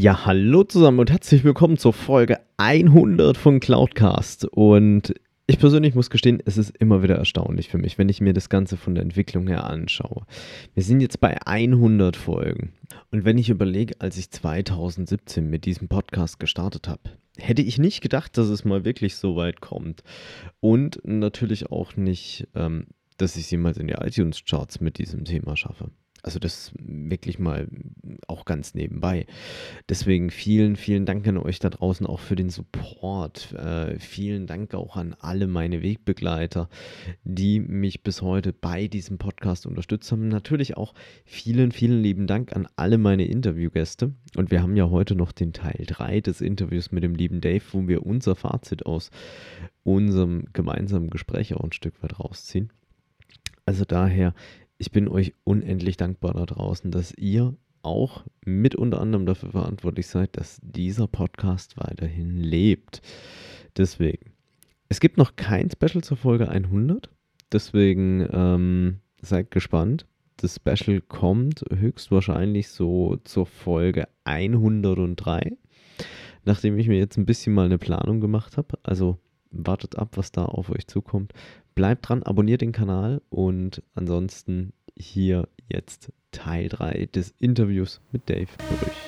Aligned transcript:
Ja, 0.00 0.26
hallo 0.26 0.62
zusammen 0.62 1.00
und 1.00 1.10
herzlich 1.10 1.42
willkommen 1.42 1.76
zur 1.76 1.92
Folge 1.92 2.38
100 2.56 3.36
von 3.36 3.58
Cloudcast. 3.58 4.44
Und 4.44 5.12
ich 5.48 5.58
persönlich 5.58 5.96
muss 5.96 6.08
gestehen, 6.08 6.40
es 6.44 6.56
ist 6.56 6.76
immer 6.76 7.02
wieder 7.02 7.16
erstaunlich 7.16 7.68
für 7.68 7.78
mich, 7.78 7.98
wenn 7.98 8.08
ich 8.08 8.20
mir 8.20 8.32
das 8.32 8.48
Ganze 8.48 8.76
von 8.76 8.94
der 8.94 9.02
Entwicklung 9.02 9.48
her 9.48 9.64
anschaue. 9.64 10.24
Wir 10.72 10.84
sind 10.84 11.00
jetzt 11.00 11.20
bei 11.20 11.44
100 11.44 12.14
Folgen. 12.14 12.74
Und 13.10 13.24
wenn 13.24 13.38
ich 13.38 13.50
überlege, 13.50 13.96
als 13.98 14.16
ich 14.18 14.30
2017 14.30 15.50
mit 15.50 15.64
diesem 15.64 15.88
Podcast 15.88 16.38
gestartet 16.38 16.86
habe, 16.86 17.02
hätte 17.36 17.62
ich 17.62 17.78
nicht 17.78 18.00
gedacht, 18.00 18.38
dass 18.38 18.46
es 18.50 18.64
mal 18.64 18.84
wirklich 18.84 19.16
so 19.16 19.34
weit 19.34 19.60
kommt. 19.60 20.04
Und 20.60 21.00
natürlich 21.02 21.72
auch 21.72 21.96
nicht, 21.96 22.46
ähm, 22.54 22.86
dass 23.16 23.34
ich 23.34 23.46
es 23.46 23.50
jemals 23.50 23.78
in 23.78 23.88
die 23.88 23.94
iTunes-Charts 23.94 24.80
mit 24.80 24.98
diesem 24.98 25.24
Thema 25.24 25.56
schaffe. 25.56 25.90
Also 26.22 26.38
das 26.38 26.72
wirklich 26.78 27.38
mal 27.38 27.68
auch 28.26 28.44
ganz 28.44 28.74
nebenbei. 28.74 29.26
Deswegen 29.88 30.30
vielen, 30.30 30.76
vielen 30.76 31.06
Dank 31.06 31.26
an 31.28 31.38
euch 31.38 31.60
da 31.60 31.70
draußen 31.70 32.06
auch 32.06 32.18
für 32.18 32.34
den 32.34 32.50
Support. 32.50 33.52
Äh, 33.52 33.98
vielen 34.00 34.46
Dank 34.46 34.74
auch 34.74 34.96
an 34.96 35.14
alle 35.20 35.46
meine 35.46 35.80
Wegbegleiter, 35.82 36.68
die 37.22 37.60
mich 37.60 38.02
bis 38.02 38.20
heute 38.20 38.52
bei 38.52 38.88
diesem 38.88 39.18
Podcast 39.18 39.64
unterstützt 39.66 40.10
haben. 40.10 40.28
Natürlich 40.28 40.76
auch 40.76 40.92
vielen, 41.24 41.70
vielen 41.70 42.02
lieben 42.02 42.26
Dank 42.26 42.54
an 42.54 42.66
alle 42.74 42.98
meine 42.98 43.24
Interviewgäste. 43.24 44.12
Und 44.36 44.50
wir 44.50 44.62
haben 44.62 44.76
ja 44.76 44.90
heute 44.90 45.14
noch 45.14 45.30
den 45.30 45.52
Teil 45.52 45.84
3 45.86 46.20
des 46.20 46.40
Interviews 46.40 46.90
mit 46.90 47.04
dem 47.04 47.14
lieben 47.14 47.40
Dave, 47.40 47.62
wo 47.72 47.86
wir 47.86 48.04
unser 48.04 48.34
Fazit 48.34 48.86
aus 48.86 49.10
unserem 49.84 50.44
gemeinsamen 50.52 51.10
Gespräch 51.10 51.54
auch 51.54 51.64
ein 51.64 51.72
Stück 51.72 52.02
weit 52.02 52.18
rausziehen. 52.18 52.72
Also 53.64 53.84
daher 53.84 54.34
ich 54.78 54.92
bin 54.92 55.08
euch 55.08 55.34
unendlich 55.44 55.96
dankbar 55.96 56.34
da 56.34 56.46
draußen, 56.46 56.90
dass 56.90 57.12
ihr 57.16 57.54
auch 57.82 58.24
mit 58.44 58.74
unter 58.74 59.00
anderem 59.00 59.26
dafür 59.26 59.50
verantwortlich 59.50 60.06
seid, 60.06 60.36
dass 60.36 60.60
dieser 60.62 61.08
Podcast 61.08 61.76
weiterhin 61.76 62.36
lebt. 62.36 63.02
Deswegen, 63.76 64.32
es 64.88 65.00
gibt 65.00 65.16
noch 65.16 65.36
kein 65.36 65.70
Special 65.70 66.02
zur 66.02 66.16
Folge 66.16 66.48
100, 66.48 67.10
deswegen 67.52 68.26
ähm, 68.30 69.00
seid 69.20 69.50
gespannt. 69.50 70.06
Das 70.36 70.56
Special 70.56 71.00
kommt 71.00 71.64
höchstwahrscheinlich 71.68 72.68
so 72.68 73.16
zur 73.24 73.46
Folge 73.46 74.06
103, 74.24 75.56
nachdem 76.44 76.78
ich 76.78 76.86
mir 76.86 76.98
jetzt 76.98 77.16
ein 77.16 77.26
bisschen 77.26 77.52
mal 77.52 77.66
eine 77.66 77.78
Planung 77.78 78.20
gemacht 78.20 78.56
habe. 78.56 78.78
Also 78.84 79.18
wartet 79.50 79.96
ab, 79.98 80.16
was 80.16 80.32
da 80.32 80.44
auf 80.44 80.70
euch 80.70 80.86
zukommt. 80.86 81.32
Bleibt 81.74 82.08
dran, 82.08 82.22
abonniert 82.22 82.60
den 82.60 82.72
Kanal 82.72 83.22
und 83.30 83.82
ansonsten 83.94 84.72
hier 84.96 85.48
jetzt 85.68 86.12
Teil 86.32 86.68
3 86.68 87.06
des 87.06 87.34
Interviews 87.38 88.00
mit 88.12 88.28
Dave 88.28 88.48
Brüch. 88.58 89.07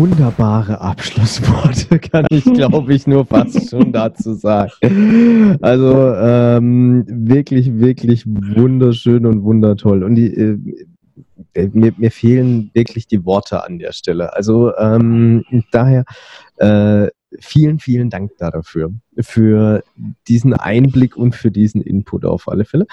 Wunderbare 0.00 0.80
Abschlussworte, 0.80 1.98
kann 2.10 2.24
ich, 2.30 2.44
glaube 2.44 2.94
ich, 2.94 3.06
nur 3.06 3.26
fast 3.26 3.68
schon 3.68 3.92
dazu 3.92 4.32
sagen. 4.32 5.58
Also 5.60 6.14
ähm, 6.14 7.04
wirklich, 7.06 7.78
wirklich 7.78 8.24
wunderschön 8.26 9.26
und 9.26 9.42
wundertoll. 9.42 10.02
Und 10.02 10.14
die, 10.14 10.34
äh, 10.34 10.58
äh, 11.52 11.68
mir, 11.74 11.92
mir 11.98 12.10
fehlen 12.10 12.70
wirklich 12.72 13.08
die 13.08 13.26
Worte 13.26 13.62
an 13.62 13.78
der 13.78 13.92
Stelle. 13.92 14.34
Also 14.34 14.74
ähm, 14.78 15.44
daher 15.70 16.04
äh, 16.56 17.08
vielen, 17.38 17.78
vielen 17.78 18.10
Dank 18.10 18.32
dafür, 18.38 18.92
für 19.18 19.82
diesen 20.28 20.54
Einblick 20.54 21.16
und 21.16 21.34
für 21.34 21.50
diesen 21.50 21.82
Input 21.82 22.24
auf 22.24 22.48
alle 22.48 22.64
Fälle. 22.64 22.86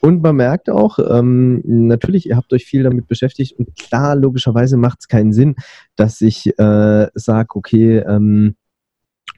Und 0.00 0.22
man 0.22 0.36
merkt 0.36 0.70
auch, 0.70 0.98
ähm, 0.98 1.62
natürlich, 1.64 2.26
ihr 2.26 2.36
habt 2.36 2.52
euch 2.52 2.64
viel 2.64 2.82
damit 2.82 3.06
beschäftigt 3.06 3.58
und 3.58 3.76
klar, 3.76 4.16
logischerweise 4.16 4.76
macht 4.76 4.98
es 5.00 5.08
keinen 5.08 5.32
Sinn, 5.32 5.56
dass 5.96 6.20
ich 6.20 6.58
äh, 6.58 7.08
sage, 7.14 7.48
okay, 7.54 7.98
ähm, 7.98 8.56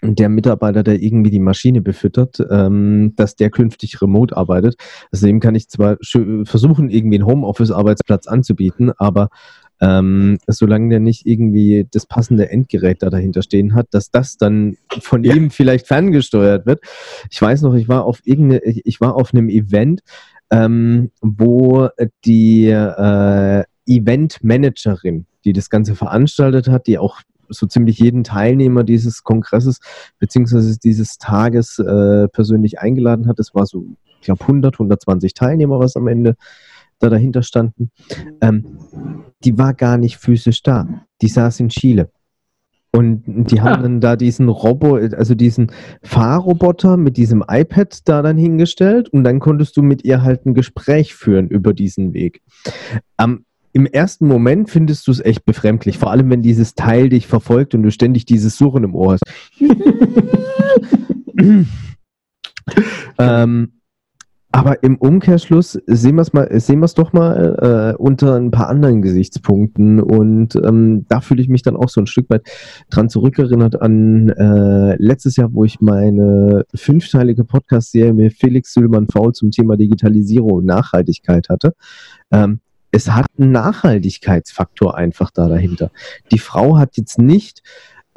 der 0.03 0.29
Mitarbeiter, 0.29 0.83
der 0.83 1.01
irgendwie 1.03 1.31
die 1.31 1.41
Maschine 1.41 1.81
befüttert, 1.81 2.39
ähm, 2.51 3.15
dass 3.17 3.35
der 3.35 3.51
künftig 3.51 4.01
remote 4.03 4.37
arbeitet. 4.37 4.77
Deswegen 5.13 5.41
kann 5.41 5.55
ich 5.55 5.69
zwar 5.69 5.97
versuchen, 6.01 6.91
irgendwie 6.91 7.17
einen 7.17 7.27
Homeoffice-Arbeitsplatz 7.27 8.27
anzubieten, 8.27 8.93
aber 8.99 9.31
ähm, 9.81 10.39
solange 10.47 10.89
der 10.89 11.01
nicht 11.01 11.27
irgendwie 11.27 11.87
das 11.91 12.07
passende 12.07 12.51
Endgerät 12.51 13.03
da 13.03 13.11
dahinter 13.11 13.43
stehen 13.43 13.75
hat, 13.75 13.89
dass 13.91 14.11
das 14.11 14.37
dann 14.37 14.77
von 15.01 15.23
ja. 15.25 15.35
ihm 15.35 15.51
vielleicht 15.51 15.87
ferngesteuert 15.87 16.67
wird. 16.67 16.81
Ich 17.31 17.41
weiß 17.41 17.63
noch, 17.63 17.75
ich 17.75 17.89
war 17.89 18.05
auf 18.05 18.21
irgendeine, 18.25 18.63
ich 18.65 19.01
war 19.01 19.15
auf 19.17 19.35
einem 19.35 19.49
Event, 19.49 20.01
ähm, 20.51 21.11
wo 21.21 21.89
die 22.25 22.69
äh, 22.69 23.65
Event-Managerin, 23.87 25.27
die 25.45 25.53
das 25.53 25.71
Ganze 25.71 25.95
veranstaltet 25.95 26.69
hat, 26.69 26.87
die 26.87 26.99
auch 26.99 27.21
so 27.49 27.67
ziemlich 27.67 27.99
jeden 27.99 28.25
Teilnehmer 28.25 28.83
dieses 28.83 29.23
Kongresses 29.23 29.81
beziehungsweise 30.19 30.79
dieses 30.79 31.19
Tages 31.19 31.79
äh, 31.79 32.29
persönlich 32.29 32.81
eingeladen 32.81 33.29
hat. 33.29 33.39
Es 33.39 33.55
war 33.55 33.67
so, 33.67 33.85
ich 34.21 34.23
glaube, 34.23 34.41
100, 34.43 34.75
120 34.75 35.35
Teilnehmer, 35.35 35.79
was 35.79 35.97
am 35.97 36.09
Ende 36.09 36.37
da 36.99 37.11
dahinter 37.11 37.43
standen. 37.43 37.91
Ähm, 38.41 38.79
die 39.45 39.59
war 39.59 39.75
gar 39.75 39.99
nicht 39.99 40.17
physisch 40.17 40.63
da. 40.63 40.89
Die 41.23 41.29
saß 41.29 41.61
in 41.61 41.69
Chile. 41.69 42.11
Und 42.93 43.51
die 43.51 43.61
haben 43.61 43.81
ah. 43.81 43.83
dann 43.83 44.01
da 44.01 44.17
diesen 44.17 44.49
Robo, 44.49 44.97
also 44.97 45.35
diesen 45.35 45.71
Fahrroboter 46.03 46.97
mit 46.97 47.19
diesem 47.19 47.45
iPad 47.47 48.09
da 48.09 48.23
dann 48.23 48.39
hingestellt 48.39 49.11
und 49.11 49.23
dann 49.23 49.39
konntest 49.39 49.77
du 49.77 49.83
mit 49.83 50.05
ihr 50.05 50.23
halt 50.23 50.47
ein 50.47 50.55
Gespräch 50.55 51.15
führen 51.15 51.49
über 51.49 51.75
diesen 51.75 52.15
Weg. 52.15 52.41
Am 53.17 53.45
im 53.75 53.85
ersten 53.85 54.27
Moment 54.27 54.71
findest 54.71 55.07
du 55.07 55.11
es 55.11 55.21
echt 55.21 55.45
befremdlich, 55.45 55.99
vor 55.99 56.11
allem 56.11 56.31
wenn 56.31 56.41
dieses 56.41 56.75
Teil 56.75 57.11
dich 57.11 57.27
verfolgt 57.27 57.75
und 57.75 57.83
du 57.83 57.91
ständig 57.91 58.25
dieses 58.25 58.57
Suchen 58.57 58.85
im 58.85 58.95
Ohr 58.95 59.13
hast. 59.13 59.25
ähm, 63.19 63.73
aber 64.53 64.83
im 64.83 64.97
Umkehrschluss 64.97 65.79
sehen 65.87 66.17
wir 66.17 66.23
es 66.23 66.33
mal, 66.33 66.49
sehen 66.61 66.79
wir 66.79 66.87
es 66.87 66.95
doch 66.95 67.13
mal 67.13 67.95
äh, 67.95 67.97
unter 68.01 68.37
ein 68.37 68.51
paar 68.51 68.69
anderen 68.69 69.03
Gesichtspunkten 69.03 70.01
und 70.01 70.55
ähm, 70.57 71.05
da 71.09 71.21
fühle 71.21 71.43
ich 71.43 71.49
mich 71.49 71.63
dann 71.63 71.77
auch 71.77 71.89
so 71.89 72.01
ein 72.01 72.07
Stück 72.07 72.31
weit 72.31 72.49
dran 72.89 73.11
zurückerinnert 73.11 73.83
an 73.83 74.31
äh, 74.31 74.97
letztes 74.97 75.37
Jahr, 75.37 75.53
wo 75.53 75.65
ich 75.65 75.81
meine 75.81 76.65
fünfteilige 76.75 77.45
Podcast-Serie 77.45 78.15
mit 78.15 78.35
Felix 78.35 78.73
Sülmann 78.73 79.09
Faul 79.09 79.33
zum 79.33 79.51
Thema 79.51 79.77
Digitalisierung 79.77 80.53
und 80.53 80.65
Nachhaltigkeit 80.65 81.49
hatte. 81.49 81.75
Ähm, 82.31 82.61
es 82.93 83.11
hat 83.11 83.27
einen 83.39 83.53
Nachhaltigkeitsfaktor 83.53 84.97
einfach 84.97 85.31
da 85.31 85.49
dahinter. 85.49 85.91
Die 86.33 86.39
Frau 86.39 86.79
hat 86.79 86.97
jetzt 86.97 87.19
nicht 87.19 87.63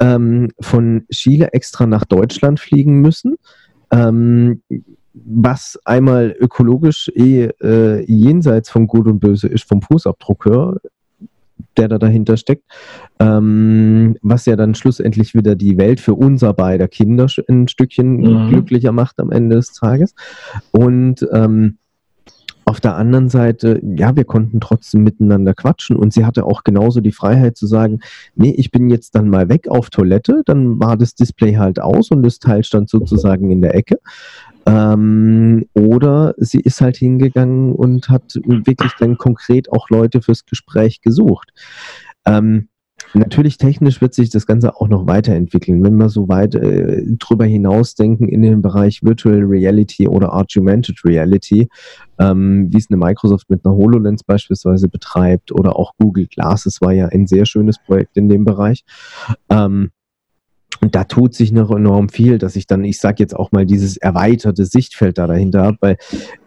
ähm, 0.00 0.48
von 0.58 1.04
Chile 1.10 1.52
extra 1.52 1.86
nach 1.86 2.04
Deutschland 2.04 2.60
fliegen 2.60 3.00
müssen, 3.00 3.36
ähm, 3.92 4.62
was 5.12 5.78
einmal 5.84 6.34
ökologisch 6.38 7.10
eh 7.14 7.50
äh, 7.62 8.04
jenseits 8.06 8.70
von 8.70 8.86
Gut 8.86 9.06
und 9.06 9.20
Böse 9.20 9.48
ist 9.48 9.68
vom 9.68 9.82
Fußabdruck 9.82 10.80
der 11.76 11.88
da 11.88 11.98
dahinter 11.98 12.36
steckt, 12.36 12.64
ähm, 13.18 14.16
was 14.22 14.46
ja 14.46 14.56
dann 14.56 14.74
schlussendlich 14.74 15.34
wieder 15.34 15.54
die 15.54 15.78
Welt 15.78 16.00
für 16.00 16.14
unser 16.14 16.52
beider 16.52 16.88
Kinder 16.88 17.26
ein 17.48 17.68
Stückchen 17.68 18.16
mhm. 18.16 18.48
glücklicher 18.48 18.92
macht 18.92 19.20
am 19.20 19.30
Ende 19.30 19.56
des 19.56 19.72
Tages. 19.72 20.14
Und 20.72 21.26
ähm, 21.32 21.78
auf 22.66 22.80
der 22.80 22.94
anderen 22.94 23.28
Seite, 23.28 23.80
ja, 23.82 24.14
wir 24.14 24.24
konnten 24.24 24.60
trotzdem 24.60 25.02
miteinander 25.02 25.54
quatschen 25.54 25.96
und 25.96 26.12
sie 26.12 26.24
hatte 26.24 26.44
auch 26.44 26.62
genauso 26.62 27.00
die 27.00 27.10
Freiheit 27.10 27.56
zu 27.56 27.66
sagen, 27.66 28.00
nee, 28.36 28.54
ich 28.56 28.70
bin 28.70 28.90
jetzt 28.90 29.14
dann 29.14 29.28
mal 29.28 29.48
weg 29.48 29.66
auf 29.68 29.90
Toilette, 29.90 30.42
dann 30.46 30.78
war 30.78 30.96
das 30.96 31.14
Display 31.14 31.54
halt 31.54 31.80
aus 31.80 32.10
und 32.10 32.22
das 32.22 32.38
Teil 32.38 32.62
stand 32.62 32.88
sozusagen 32.88 33.50
in 33.50 33.62
der 33.62 33.74
Ecke. 33.74 33.98
Ähm, 34.66 35.66
oder 35.74 36.34
sie 36.36 36.60
ist 36.60 36.80
halt 36.80 36.96
hingegangen 36.96 37.72
und 37.74 38.08
hat 38.08 38.34
wirklich 38.44 38.92
dann 38.98 39.16
konkret 39.18 39.72
auch 39.72 39.88
Leute 39.90 40.22
fürs 40.22 40.44
Gespräch 40.44 41.00
gesucht. 41.00 41.50
Ähm, 42.26 42.68
Natürlich 43.12 43.58
technisch 43.58 44.00
wird 44.00 44.14
sich 44.14 44.30
das 44.30 44.46
Ganze 44.46 44.76
auch 44.76 44.88
noch 44.88 45.06
weiterentwickeln. 45.06 45.82
Wenn 45.82 45.96
wir 45.96 46.08
so 46.08 46.28
weit 46.28 46.54
äh, 46.54 47.02
drüber 47.18 47.44
hinausdenken 47.44 48.28
in 48.28 48.42
den 48.42 48.62
Bereich 48.62 49.02
Virtual 49.02 49.40
Reality 49.40 50.06
oder 50.06 50.32
Augmented 50.32 51.04
Reality, 51.04 51.68
ähm, 52.18 52.68
wie 52.70 52.78
es 52.78 52.88
eine 52.88 52.98
Microsoft 52.98 53.50
mit 53.50 53.64
einer 53.64 53.74
HoloLens 53.74 54.22
beispielsweise 54.22 54.88
betreibt 54.88 55.50
oder 55.50 55.76
auch 55.76 55.92
Google 55.98 56.26
Glass, 56.26 56.66
es 56.66 56.80
war 56.80 56.92
ja 56.92 57.06
ein 57.06 57.26
sehr 57.26 57.46
schönes 57.46 57.78
Projekt 57.84 58.16
in 58.16 58.28
dem 58.28 58.44
Bereich. 58.44 58.84
Ähm, 59.48 59.90
und 60.80 60.94
da 60.94 61.04
tut 61.04 61.34
sich 61.34 61.52
noch 61.52 61.70
enorm 61.70 62.08
viel, 62.08 62.38
dass 62.38 62.56
ich 62.56 62.66
dann, 62.66 62.84
ich 62.84 62.98
sage 62.98 63.16
jetzt 63.18 63.36
auch 63.36 63.52
mal, 63.52 63.66
dieses 63.66 63.96
erweiterte 63.98 64.64
Sichtfeld 64.64 65.18
da 65.18 65.26
dahinter 65.26 65.62
habe, 65.62 65.76
weil 65.80 65.96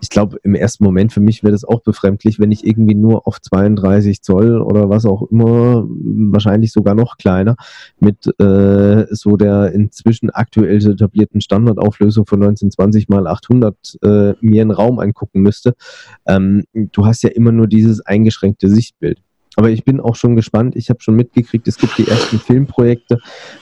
ich 0.02 0.10
glaube, 0.10 0.38
im 0.44 0.56
ersten 0.56 0.84
Moment 0.84 1.14
für 1.14 1.20
mich 1.20 1.44
wäre 1.44 1.52
das 1.52 1.64
auch 1.64 1.82
befremdlich, 1.82 2.40
wenn 2.40 2.52
ich 2.52 2.66
irgendwie 2.66 2.96
nur 2.96 3.28
auf 3.28 3.40
32 3.40 4.22
Zoll 4.22 4.62
oder 4.62 4.90
was 4.90 5.06
auch 5.06 5.30
immer, 5.30 5.86
wahrscheinlich 5.88 6.72
sogar 6.72 6.96
noch 6.96 7.18
kleiner, 7.18 7.56
mit 8.00 8.26
äh, 8.40 9.06
so 9.12 9.38
der 9.38 9.72
inzwischen 9.72 10.32
aktuell 10.32 10.78
etablierten 10.84 11.42
Standardauflösung 11.42 12.26
von 12.26 12.42
1920 12.42 13.10
mal 13.10 13.28
800 13.28 13.76
äh, 14.02 14.34
mir 14.42 14.62
einen 14.62 14.72
Raum 14.72 15.00
angucken 15.00 15.42
müsste. 15.42 15.76
Ähm, 16.26 16.64
du 16.74 17.06
hast 17.06 17.22
ja 17.24 17.30
immer 17.30 17.52
nur 17.52 17.68
dieses 17.68 18.02
eingeschränkte 18.02 18.70
Sichtbild. 18.70 19.22
Aber 19.56 19.70
ich 19.70 19.84
bin 19.84 20.00
auch 20.00 20.16
schon 20.16 20.36
gespannt. 20.36 20.76
Ich 20.76 20.90
habe 20.90 21.02
schon 21.02 21.16
mitgekriegt, 21.16 21.68
es 21.68 21.78
gibt 21.78 21.98
die 21.98 22.08
ersten 22.08 22.40
Filmprojekte, 22.40 23.20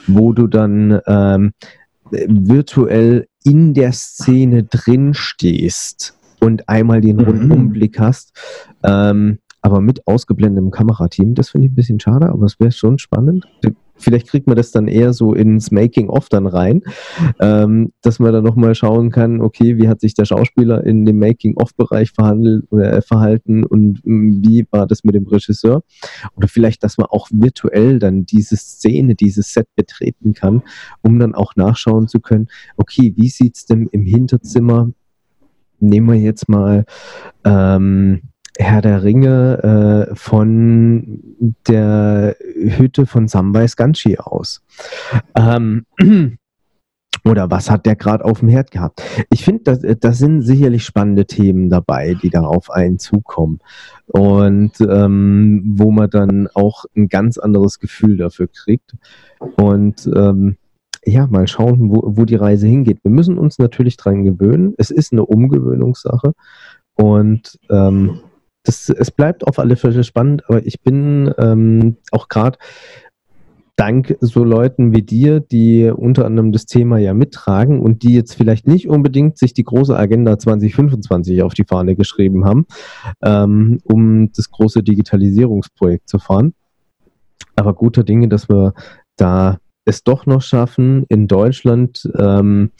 wo 0.07 0.33
du 0.33 0.47
dann 0.47 0.99
ähm, 1.07 1.53
virtuell 2.11 3.27
in 3.43 3.73
der 3.73 3.91
Szene 3.91 4.63
drin 4.63 5.13
stehst 5.13 6.17
und 6.39 6.67
einmal 6.69 7.01
den 7.01 7.17
mhm. 7.17 7.23
Rundumblick 7.23 7.99
hast. 7.99 8.33
Ähm, 8.83 9.39
aber 9.61 9.81
mit 9.81 10.07
ausgeblendetem 10.07 10.71
Kamerateam, 10.71 11.35
das 11.35 11.49
finde 11.51 11.67
ich 11.67 11.71
ein 11.71 11.75
bisschen 11.75 11.99
schade, 11.99 12.29
aber 12.29 12.45
es 12.45 12.59
wäre 12.59 12.71
schon 12.71 12.97
spannend 12.97 13.45
vielleicht 14.01 14.27
kriegt 14.27 14.47
man 14.47 14.55
das 14.55 14.71
dann 14.71 14.87
eher 14.87 15.13
so 15.13 15.33
ins 15.33 15.71
Making-of 15.71 16.29
dann 16.29 16.47
rein, 16.47 16.83
ähm, 17.39 17.91
dass 18.01 18.19
man 18.19 18.33
dann 18.33 18.43
nochmal 18.43 18.75
schauen 18.75 19.11
kann, 19.11 19.41
okay, 19.41 19.77
wie 19.77 19.87
hat 19.87 20.01
sich 20.01 20.13
der 20.13 20.25
Schauspieler 20.25 20.83
in 20.83 21.05
dem 21.05 21.19
Making-of-Bereich 21.19 22.11
verhandelt 22.11 22.65
oder 22.69 22.93
äh, 22.93 23.01
verhalten 23.01 23.63
und 23.63 24.01
mm, 24.03 24.41
wie 24.43 24.65
war 24.71 24.87
das 24.87 25.03
mit 25.03 25.15
dem 25.15 25.27
Regisseur? 25.27 25.83
Oder 26.35 26.47
vielleicht, 26.47 26.83
dass 26.83 26.97
man 26.97 27.07
auch 27.07 27.27
virtuell 27.31 27.99
dann 27.99 28.25
diese 28.25 28.57
Szene, 28.57 29.15
dieses 29.15 29.53
Set 29.53 29.67
betreten 29.75 30.33
kann, 30.33 30.63
um 31.01 31.19
dann 31.19 31.35
auch 31.35 31.55
nachschauen 31.55 32.07
zu 32.07 32.19
können, 32.19 32.47
okay, 32.77 33.13
wie 33.15 33.29
sieht 33.29 33.55
es 33.55 33.65
denn 33.65 33.87
im 33.91 34.05
Hinterzimmer? 34.05 34.91
Nehmen 35.79 36.07
wir 36.07 36.19
jetzt 36.19 36.47
mal 36.47 36.85
ähm, 37.43 38.21
Herr 38.57 38.81
der 38.81 39.03
Ringe 39.03 40.07
äh, 40.11 40.15
von 40.15 41.19
der 41.67 42.35
Hütte 42.55 43.05
von 43.05 43.27
Samwise 43.27 43.75
Ganshi 43.75 44.17
aus. 44.17 44.61
Ähm, 45.35 45.85
oder 47.23 47.51
was 47.51 47.69
hat 47.69 47.85
der 47.85 47.95
gerade 47.95 48.25
auf 48.25 48.39
dem 48.39 48.49
Herd 48.49 48.71
gehabt? 48.71 49.03
Ich 49.29 49.45
finde, 49.45 49.63
das, 49.63 49.81
das 49.99 50.17
sind 50.17 50.41
sicherlich 50.41 50.83
spannende 50.83 51.25
Themen 51.25 51.69
dabei, 51.69 52.15
die 52.21 52.29
darauf 52.29 52.69
einen 52.71 52.99
zukommen. 52.99 53.59
Und 54.07 54.73
ähm, 54.81 55.61
wo 55.75 55.91
man 55.91 56.09
dann 56.09 56.47
auch 56.53 56.85
ein 56.95 57.07
ganz 57.07 57.37
anderes 57.37 57.79
Gefühl 57.79 58.17
dafür 58.17 58.47
kriegt. 58.47 58.95
Und 59.55 60.09
ähm, 60.13 60.57
ja, 61.05 61.27
mal 61.27 61.47
schauen, 61.47 61.89
wo, 61.89 62.03
wo 62.17 62.25
die 62.25 62.35
Reise 62.35 62.67
hingeht. 62.67 62.99
Wir 63.03 63.11
müssen 63.11 63.37
uns 63.37 63.59
natürlich 63.59 63.97
dran 63.97 64.23
gewöhnen. 64.23 64.73
Es 64.77 64.91
ist 64.91 65.13
eine 65.13 65.25
Umgewöhnungssache. 65.25 66.33
Und 66.95 67.59
ähm, 67.69 68.19
das, 68.63 68.89
es 68.89 69.11
bleibt 69.11 69.45
auf 69.47 69.59
alle 69.59 69.75
Fälle 69.75 70.03
spannend, 70.03 70.43
aber 70.47 70.65
ich 70.65 70.81
bin 70.81 71.33
ähm, 71.37 71.97
auch 72.11 72.27
gerade 72.27 72.57
dank 73.75 74.15
so 74.19 74.43
Leuten 74.43 74.93
wie 74.93 75.01
dir, 75.01 75.39
die 75.39 75.89
unter 75.89 76.25
anderem 76.25 76.51
das 76.51 76.65
Thema 76.65 76.99
ja 76.99 77.15
mittragen 77.15 77.81
und 77.81 78.03
die 78.03 78.13
jetzt 78.13 78.35
vielleicht 78.35 78.67
nicht 78.67 78.87
unbedingt 78.87 79.39
sich 79.39 79.53
die 79.53 79.63
große 79.63 79.97
Agenda 79.97 80.37
2025 80.37 81.41
auf 81.41 81.55
die 81.55 81.63
Fahne 81.63 81.95
geschrieben 81.95 82.45
haben, 82.45 82.67
ähm, 83.23 83.79
um 83.83 84.31
das 84.33 84.51
große 84.51 84.83
Digitalisierungsprojekt 84.83 86.07
zu 86.07 86.19
fahren. 86.19 86.53
Aber 87.55 87.73
guter 87.73 88.03
Dinge, 88.03 88.27
dass 88.27 88.49
wir 88.49 88.73
da 89.15 89.57
es 89.85 90.03
doch 90.03 90.25
noch 90.25 90.41
schaffen, 90.41 91.05
in 91.09 91.27
Deutschland 91.27 92.09
ähm, 92.17 92.71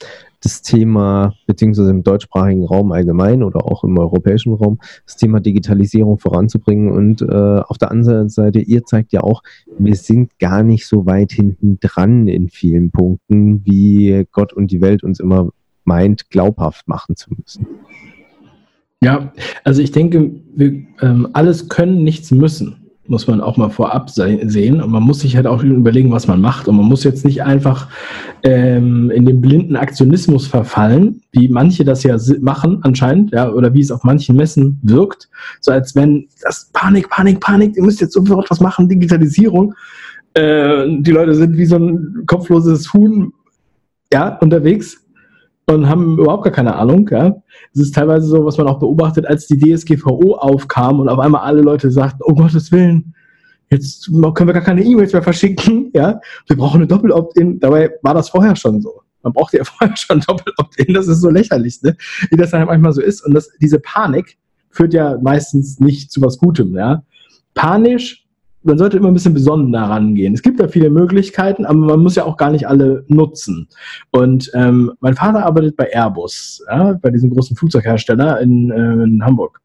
das 0.42 0.62
Thema, 0.62 1.36
beziehungsweise 1.45 1.92
im 1.92 2.03
deutschsprachigen 2.03 2.65
Raum 2.65 2.92
allgemein 2.92 3.44
oder 3.44 3.65
auch 3.65 3.83
im 3.83 3.98
europäischen 3.98 4.53
Raum, 4.53 4.80
das 5.06 5.18
Thema 5.18 5.39
Digitalisierung 5.39 6.18
voranzubringen. 6.18 6.92
Und 6.92 7.21
äh, 7.21 7.25
auf 7.68 7.77
der 7.77 7.92
anderen 7.92 8.30
Seite, 8.30 8.59
ihr 8.59 8.83
zeigt 8.83 9.13
ja 9.13 9.21
auch, 9.21 9.44
wir 9.77 9.95
sind 9.95 10.38
gar 10.39 10.63
nicht 10.63 10.88
so 10.88 11.06
weit 11.06 11.31
hinten 11.31 11.80
dran 11.80 12.27
in 12.27 12.50
vielen 12.50 12.92
Punkten, 12.92 13.65
wie 13.65 14.25
Gott 14.31 14.53
und 14.53 14.71
die 14.71 14.81
Welt 14.81 15.03
uns 15.03 15.19
immer 15.19 15.50
meint, 15.83 16.30
glaubhaft 16.30 16.88
machen 16.88 17.15
zu 17.15 17.31
müssen. 17.36 17.68
Ja, 19.03 19.33
also 19.63 19.81
ich 19.81 19.92
denke, 19.92 20.31
wir 20.56 20.83
ähm, 21.01 21.27
alles 21.33 21.69
können, 21.69 22.03
nichts 22.03 22.31
müssen 22.31 22.81
muss 23.07 23.27
man 23.27 23.42
auch 23.42 23.57
mal 23.57 23.69
vorab 23.69 24.09
sehen. 24.09 24.81
Und 24.81 24.92
man 24.92 25.03
muss 25.03 25.19
sich 25.21 25.36
halt 25.36 25.48
auch 25.48 25.63
überlegen, 25.63 26.12
was 26.12 26.27
man 26.27 26.39
macht. 26.39 26.68
Und 26.68 26.77
man 26.77 26.86
muss 26.86 27.03
jetzt 27.03 27.25
nicht 27.25 27.44
einfach 27.44 27.88
ähm, 28.44 29.12
in 29.12 29.25
den 29.25 29.42
blinden 29.42 29.75
Aktionismus 29.75 30.48
verfallen, 30.48 31.21
wie 31.31 31.50
manche 31.50 31.83
das 31.83 32.03
ja 32.03 32.18
machen 32.39 32.80
anscheinend, 32.83 33.31
ja, 33.31 33.50
oder 33.51 33.74
wie 33.74 33.81
es 33.81 33.92
auf 33.92 34.03
manchen 34.03 34.36
Messen 34.36 34.80
wirkt. 34.83 35.30
So 35.59 35.71
als 35.71 35.95
wenn 35.95 36.27
das 36.44 36.69
Panik, 36.74 37.09
Panik, 37.09 37.39
Panik, 37.39 37.75
ihr 37.75 37.83
müsst 37.83 38.01
jetzt 38.01 38.13
sofort 38.13 38.50
was 38.50 38.59
machen, 38.59 38.88
Digitalisierung. 38.88 39.74
Äh, 40.33 40.86
die 41.00 41.12
Leute 41.12 41.36
sind 41.36 41.57
wie 41.57 41.65
so 41.65 41.77
ein 41.77 42.24
kopfloses 42.27 42.94
Huhn 42.94 43.33
ja, 44.13 44.38
unterwegs 44.38 45.01
und 45.68 45.88
haben 45.88 46.18
überhaupt 46.18 46.44
gar 46.44 46.54
keine 46.54 46.75
Ahnung. 46.75 47.08
Ja. 47.12 47.36
Es 47.74 47.81
ist 47.81 47.96
teilweise 47.96 48.28
so, 48.28 48.46
was 48.46 48.58
man 48.58 48.68
auch 48.68 48.80
beobachtet, 48.80 49.25
als 49.25 49.48
die 49.48 49.58
DSGVO 49.58 50.36
aufkam 50.36 51.00
und 51.00 51.10
auf 51.10 51.19
einmal 51.19 51.42
alle 51.42 51.62
Leute 51.62 51.92
sagten, 51.92 52.19
oh 52.24 52.34
Gottes 52.34 52.72
Willen, 52.72 53.13
jetzt 53.69 54.08
können 54.08 54.48
wir 54.48 54.53
gar 54.53 54.63
keine 54.63 54.84
E-Mails 54.84 55.13
mehr 55.13 55.24
verschicken. 55.24 55.91
Ja. 55.94 56.22
Wir 56.48 56.56
brauchen 56.56 56.77
eine 56.77 56.88
Doppel-Opt-in. 56.88 57.60
Dabei 57.60 57.91
war 58.01 58.13
das 58.13 58.30
vorher 58.30 58.56
schon 58.56 58.82
so. 58.82 59.01
Man 59.24 59.34
braucht 59.34 59.53
ja 59.53 59.63
vorher 59.65 59.96
schon 59.98 60.22
Doppel-Opt-in. 60.22 60.94
Das 60.94 61.08
ist 61.08 61.22
so 61.22 61.30
lächerlich, 61.30 61.82
ne? 61.82 61.98
wie 62.30 62.38
das 62.38 62.51
dann 62.51 62.65
manchmal 62.65 62.94
so 62.94 63.01
ist. 63.01 63.25
Und 63.25 63.34
das, 63.34 63.50
diese 63.62 63.80
Panik 63.80 64.38
führt 64.70 64.94
ja 64.94 65.18
meistens 65.22 65.80
nicht 65.80 66.12
zu 66.12 66.22
was 66.22 66.38
Gutem. 66.38 66.75
Ja. 66.75 67.03
Panisch 67.53 68.25
man 68.63 68.77
sollte 68.77 68.98
immer 68.98 69.08
ein 69.08 69.13
bisschen 69.13 69.34
besonnen 69.34 69.72
daran 69.72 70.15
gehen. 70.15 70.34
Es 70.34 70.41
gibt 70.41 70.60
da 70.60 70.68
viele 70.68 70.89
Möglichkeiten, 70.89 71.65
aber 71.65 71.80
man 71.80 72.00
muss 72.01 72.15
ja 72.15 72.25
auch 72.25 72.38
gar 72.38 72.51
nicht 72.51 72.68
alle 72.68 73.03
nutzen. 73.08 73.68
Und 74.12 74.51
ähm, 74.53 74.91
mein 75.00 75.15
Vater 75.15 75.46
arbeitet 75.46 75.75
bei 75.75 75.91
Airbus, 75.91 76.63
ja, 76.70 76.94
bei 77.01 77.10
diesem 77.10 77.32
großen 77.32 77.56
Flugzeughersteller 77.56 78.39
in, 78.41 78.70
äh, 78.72 79.03
in 79.03 79.25
Hamburg. 79.25 79.62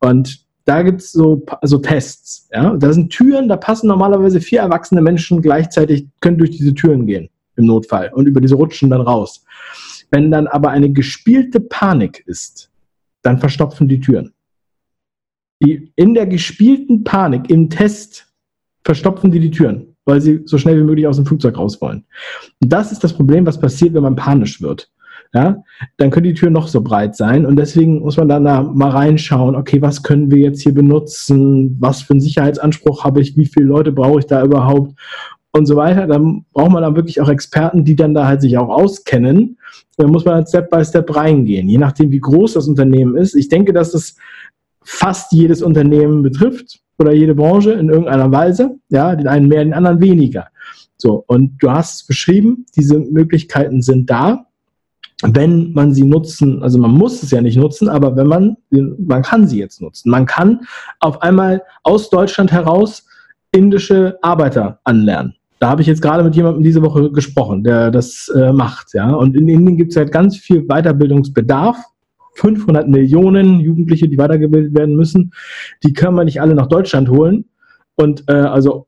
Und 0.00 0.44
da 0.64 0.82
gibt's 0.82 1.12
so, 1.12 1.44
so 1.62 1.78
Tests. 1.78 2.48
Ja? 2.52 2.76
Da 2.76 2.92
sind 2.92 3.10
Türen, 3.10 3.48
da 3.48 3.56
passen 3.56 3.88
normalerweise 3.88 4.40
vier 4.40 4.60
erwachsene 4.60 5.00
Menschen 5.00 5.42
gleichzeitig, 5.42 6.08
können 6.20 6.38
durch 6.38 6.50
diese 6.50 6.74
Türen 6.74 7.06
gehen 7.06 7.28
im 7.56 7.66
Notfall 7.66 8.10
und 8.14 8.26
über 8.26 8.40
diese 8.40 8.54
Rutschen 8.54 8.90
dann 8.90 9.00
raus. 9.00 9.44
Wenn 10.10 10.30
dann 10.30 10.46
aber 10.46 10.70
eine 10.70 10.90
gespielte 10.90 11.60
Panik 11.60 12.22
ist, 12.26 12.70
dann 13.22 13.38
verstopfen 13.38 13.88
die 13.88 14.00
Türen. 14.00 14.32
Die, 15.62 15.92
in 15.94 16.14
der 16.14 16.26
gespielten 16.26 17.04
Panik 17.04 17.50
im 17.50 17.68
Test 17.68 18.29
verstopfen 18.90 19.30
die 19.30 19.38
die 19.38 19.52
Türen, 19.52 19.94
weil 20.04 20.20
sie 20.20 20.40
so 20.46 20.58
schnell 20.58 20.76
wie 20.76 20.82
möglich 20.82 21.06
aus 21.06 21.14
dem 21.14 21.24
Flugzeug 21.24 21.56
raus 21.56 21.80
wollen. 21.80 22.02
Und 22.60 22.72
das 22.72 22.90
ist 22.90 23.04
das 23.04 23.12
Problem, 23.12 23.46
was 23.46 23.60
passiert, 23.60 23.94
wenn 23.94 24.02
man 24.02 24.16
panisch 24.16 24.60
wird. 24.60 24.90
Ja, 25.32 25.62
dann 25.96 26.10
können 26.10 26.24
die 26.24 26.34
Türen 26.34 26.54
noch 26.54 26.66
so 26.66 26.80
breit 26.80 27.14
sein 27.14 27.46
und 27.46 27.54
deswegen 27.54 28.00
muss 28.00 28.16
man 28.16 28.28
dann 28.28 28.44
da 28.44 28.64
mal 28.64 28.90
reinschauen, 28.90 29.54
okay, 29.54 29.80
was 29.80 30.02
können 30.02 30.28
wir 30.32 30.38
jetzt 30.38 30.60
hier 30.62 30.74
benutzen, 30.74 31.76
was 31.78 32.02
für 32.02 32.14
einen 32.14 32.20
Sicherheitsanspruch 32.20 33.04
habe 33.04 33.20
ich, 33.20 33.36
wie 33.36 33.46
viele 33.46 33.66
Leute 33.66 33.92
brauche 33.92 34.18
ich 34.18 34.26
da 34.26 34.42
überhaupt 34.42 34.98
und 35.52 35.66
so 35.66 35.76
weiter. 35.76 36.08
Dann 36.08 36.46
braucht 36.52 36.72
man 36.72 36.82
dann 36.82 36.96
wirklich 36.96 37.20
auch 37.20 37.28
Experten, 37.28 37.84
die 37.84 37.94
dann 37.94 38.12
da 38.12 38.26
halt 38.26 38.40
sich 38.40 38.58
auch 38.58 38.70
auskennen. 38.70 39.56
Dann 39.98 40.10
muss 40.10 40.24
man 40.24 40.34
halt 40.34 40.48
Step 40.48 40.68
by 40.68 40.84
Step 40.84 41.14
reingehen, 41.14 41.68
je 41.68 41.78
nachdem, 41.78 42.10
wie 42.10 42.18
groß 42.18 42.54
das 42.54 42.66
Unternehmen 42.66 43.16
ist. 43.16 43.36
Ich 43.36 43.48
denke, 43.48 43.72
dass 43.72 43.94
es 43.94 44.16
fast 44.82 45.30
jedes 45.30 45.62
Unternehmen 45.62 46.22
betrifft 46.24 46.80
oder 47.00 47.12
jede 47.12 47.34
Branche 47.34 47.72
in 47.72 47.88
irgendeiner 47.88 48.30
Weise. 48.30 48.76
Ja, 48.90 49.16
den 49.16 49.26
einen 49.26 49.48
mehr, 49.48 49.64
den 49.64 49.74
anderen 49.74 50.00
weniger. 50.00 50.48
So, 50.96 51.24
und 51.26 51.56
du 51.60 51.70
hast 51.70 52.06
beschrieben, 52.06 52.66
diese 52.76 52.98
Möglichkeiten 52.98 53.80
sind 53.82 54.10
da. 54.10 54.46
wenn 55.22 55.72
man 55.72 55.92
sie 55.92 56.04
nutzen, 56.04 56.62
also 56.62 56.78
man 56.78 56.92
muss 56.92 57.22
es 57.22 57.30
ja 57.30 57.42
nicht 57.42 57.56
nutzen, 57.56 57.90
aber 57.90 58.16
wenn 58.16 58.26
man, 58.26 58.56
man 58.70 59.22
kann 59.22 59.46
sie 59.46 59.58
jetzt 59.58 59.82
nutzen. 59.82 60.10
Man 60.10 60.24
kann 60.24 60.60
auf 60.98 61.20
einmal 61.20 61.62
aus 61.82 62.08
Deutschland 62.08 62.52
heraus 62.52 63.06
indische 63.52 64.18
Arbeiter 64.22 64.80
anlernen. 64.84 65.34
Da 65.58 65.68
habe 65.68 65.82
ich 65.82 65.88
jetzt 65.88 66.00
gerade 66.00 66.24
mit 66.24 66.34
jemandem 66.34 66.62
diese 66.62 66.80
Woche 66.80 67.12
gesprochen, 67.12 67.62
der 67.62 67.90
das 67.90 68.32
äh, 68.34 68.50
macht. 68.50 68.94
Ja? 68.94 69.12
Und 69.12 69.36
in 69.36 69.46
Indien 69.46 69.76
gibt 69.76 69.92
es 69.92 69.96
halt 69.96 70.10
ganz 70.10 70.38
viel 70.38 70.62
Weiterbildungsbedarf. 70.66 71.76
500 72.40 72.88
Millionen 72.88 73.60
Jugendliche, 73.60 74.08
die 74.08 74.18
weitergebildet 74.18 74.74
werden 74.74 74.96
müssen. 74.96 75.32
Die 75.84 75.92
können 75.92 76.16
wir 76.16 76.24
nicht 76.24 76.40
alle 76.40 76.54
nach 76.54 76.68
Deutschland 76.68 77.10
holen. 77.10 77.44
Und 77.96 78.24
äh, 78.28 78.32
also 78.32 78.86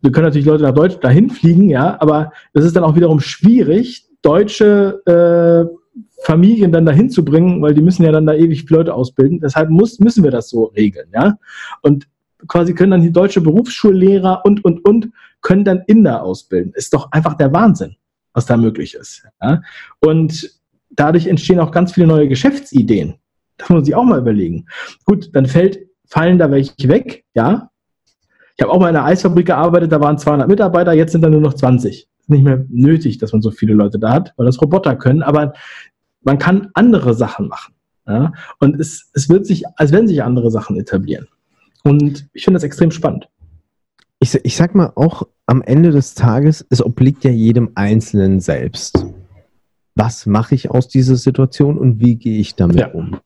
wir 0.00 0.10
können 0.10 0.26
natürlich 0.26 0.46
Leute 0.46 0.64
nach 0.64 0.74
Deutschland 0.74 1.04
dahin 1.04 1.30
fliegen, 1.30 1.70
ja, 1.70 1.96
aber 2.00 2.32
das 2.52 2.64
ist 2.64 2.74
dann 2.74 2.82
auch 2.82 2.96
wiederum 2.96 3.20
schwierig, 3.20 4.06
deutsche 4.22 5.00
äh, 5.06 5.72
Familien 6.24 6.72
dann 6.72 6.84
dahin 6.84 7.10
zu 7.10 7.24
bringen, 7.24 7.62
weil 7.62 7.74
die 7.74 7.82
müssen 7.82 8.02
ja 8.02 8.10
dann 8.10 8.26
da 8.26 8.34
ewig 8.34 8.68
Leute 8.68 8.92
ausbilden. 8.92 9.38
Deshalb 9.38 9.70
muss, 9.70 10.00
müssen 10.00 10.24
wir 10.24 10.32
das 10.32 10.50
so 10.50 10.64
regeln, 10.64 11.08
ja. 11.14 11.38
Und 11.82 12.08
quasi 12.48 12.74
können 12.74 12.90
dann 12.90 13.02
die 13.02 13.12
deutsche 13.12 13.40
Berufsschullehrer 13.40 14.42
und, 14.44 14.64
und, 14.64 14.84
und 14.84 15.10
können 15.40 15.64
dann 15.64 15.82
Inder 15.86 16.22
ausbilden. 16.22 16.72
Ist 16.74 16.94
doch 16.94 17.12
einfach 17.12 17.34
der 17.34 17.52
Wahnsinn, 17.52 17.96
was 18.32 18.46
da 18.46 18.56
möglich 18.56 18.94
ist. 18.94 19.24
Ja? 19.40 19.62
Und 20.00 20.57
dadurch 20.90 21.26
entstehen 21.26 21.60
auch 21.60 21.70
ganz 21.70 21.92
viele 21.92 22.06
neue 22.06 22.28
Geschäftsideen. 22.28 23.14
Das 23.56 23.68
muss 23.68 23.76
man 23.76 23.84
sich 23.84 23.94
auch 23.94 24.04
mal 24.04 24.20
überlegen. 24.20 24.66
Gut, 25.04 25.30
dann 25.34 25.46
fällt, 25.46 25.80
fallen 26.06 26.38
da 26.38 26.50
welche 26.50 26.88
weg, 26.88 27.24
ja. 27.34 27.70
Ich 28.56 28.62
habe 28.62 28.72
auch 28.72 28.80
mal 28.80 28.88
in 28.90 28.96
einer 28.96 29.04
Eisfabrik 29.04 29.46
gearbeitet, 29.46 29.92
da 29.92 30.00
waren 30.00 30.18
200 30.18 30.48
Mitarbeiter, 30.48 30.92
jetzt 30.92 31.12
sind 31.12 31.22
da 31.22 31.30
nur 31.30 31.40
noch 31.40 31.54
20 31.54 32.08
nicht 32.28 32.44
mehr 32.44 32.64
nötig, 32.68 33.18
dass 33.18 33.32
man 33.32 33.42
so 33.42 33.50
viele 33.50 33.74
Leute 33.74 33.98
da 33.98 34.12
hat, 34.12 34.34
weil 34.36 34.46
das 34.46 34.60
Roboter 34.60 34.96
können, 34.96 35.22
aber 35.22 35.54
man 36.22 36.38
kann 36.38 36.68
andere 36.74 37.14
Sachen 37.14 37.48
machen. 37.48 37.74
Ja? 38.06 38.32
Und 38.58 38.78
es, 38.78 39.10
es 39.14 39.28
wird 39.28 39.46
sich, 39.46 39.64
als 39.76 39.92
wenn 39.92 40.06
sich 40.06 40.22
andere 40.22 40.50
Sachen 40.50 40.78
etablieren. 40.78 41.26
Und 41.84 42.28
ich 42.32 42.44
finde 42.44 42.56
das 42.56 42.64
extrem 42.64 42.90
spannend. 42.90 43.28
Ich, 44.20 44.34
ich 44.34 44.56
sag 44.56 44.74
mal 44.74 44.92
auch 44.94 45.22
am 45.46 45.62
Ende 45.62 45.90
des 45.90 46.14
Tages, 46.14 46.66
es 46.70 46.84
obliegt 46.84 47.24
ja 47.24 47.30
jedem 47.30 47.70
Einzelnen 47.76 48.40
selbst 48.40 49.06
was 49.98 50.26
mache 50.26 50.54
ich 50.54 50.70
aus 50.70 50.86
dieser 50.86 51.16
Situation 51.16 51.76
und 51.76 52.00
wie 52.00 52.14
gehe 52.14 52.38
ich 52.38 52.54
damit 52.54 52.76
ja. 52.76 52.92
um? 52.92 53.18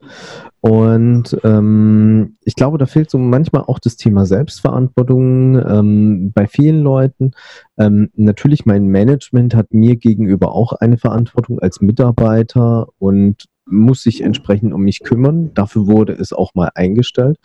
Und 0.61 1.39
ähm, 1.45 2.39
ich 2.45 2.55
glaube, 2.55 2.79
da 2.79 2.87
fehlt 2.87 3.11
so 3.11 3.19
manchmal 3.19 3.65
auch 3.65 3.79
das 3.79 3.97
Thema 3.97 4.25
Selbstverantwortung 4.25 5.59
ähm, 5.59 6.33
bei 6.33 6.47
vielen 6.47 6.81
Leuten. 6.81 7.33
Ähm, 7.79 8.09
natürlich, 8.15 8.65
mein 8.65 8.87
Management 8.87 9.55
hat 9.55 9.75
mir 9.75 9.97
gegenüber 9.97 10.53
auch 10.53 10.73
eine 10.73 10.97
Verantwortung 10.97 11.59
als 11.59 11.83
Mitarbeiter 11.83 12.87
und 12.99 13.45
muss 13.67 14.03
sich 14.03 14.23
entsprechend 14.23 14.73
um 14.73 14.81
mich 14.81 15.01
kümmern. 15.03 15.53
Dafür 15.53 15.87
wurde 15.87 16.15
es 16.15 16.33
auch 16.33 16.55
mal 16.55 16.71
eingestellt. 16.75 17.37